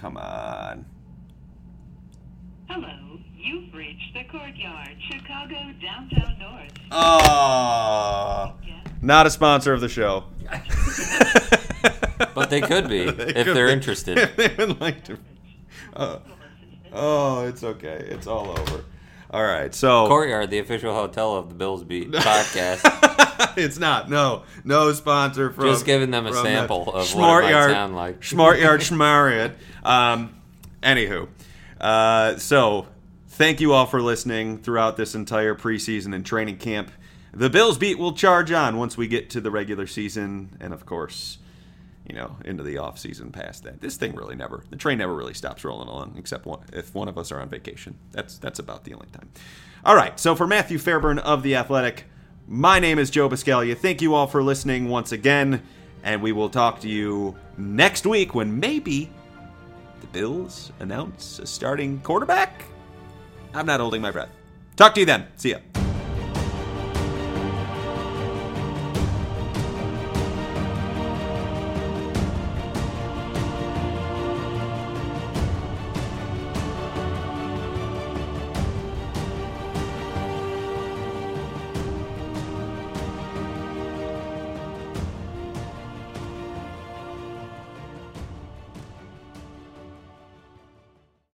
[0.00, 0.86] Come on.
[2.68, 6.72] Hello, you've reached the Courtyard, Chicago Downtown North.
[6.92, 8.54] Oh,
[9.02, 10.24] not a sponsor of the show.
[12.34, 13.72] But they could be, They if could they're be.
[13.72, 14.18] interested.
[14.18, 15.18] If they would like to.
[15.94, 16.18] Uh,
[16.92, 18.06] oh, it's okay.
[18.08, 18.84] It's all over.
[19.30, 23.26] All right, so Courtyard, the official hotel of the Bills Beat podcast.
[23.56, 24.10] it's not.
[24.10, 25.64] No, no sponsor from.
[25.66, 28.20] Just giving them a sample that of what it might Schmartyard- sound like.
[28.20, 29.54] Schmartyard, Schmariot.
[29.84, 30.34] Um,
[30.82, 31.28] anywho,
[31.80, 32.86] uh, so
[33.28, 36.90] thank you all for listening throughout this entire preseason and training camp.
[37.32, 40.86] The Bills beat will charge on once we get to the regular season, and of
[40.86, 41.38] course,
[42.08, 43.80] you know, into the off season past that.
[43.80, 47.06] This thing really never, the train never really stops rolling along, except one, if one
[47.06, 47.96] of us are on vacation.
[48.12, 49.28] That's that's about the only time.
[49.84, 52.06] All right, so for Matthew Fairburn of the Athletic,
[52.48, 53.76] my name is Joe Buscaglia.
[53.76, 55.62] Thank you all for listening once again,
[56.02, 59.10] and we will talk to you next week when maybe
[60.00, 62.64] the Bills announce a starting quarterback.
[63.52, 64.30] I'm not holding my breath.
[64.76, 65.26] Talk to you then.
[65.36, 65.58] See ya.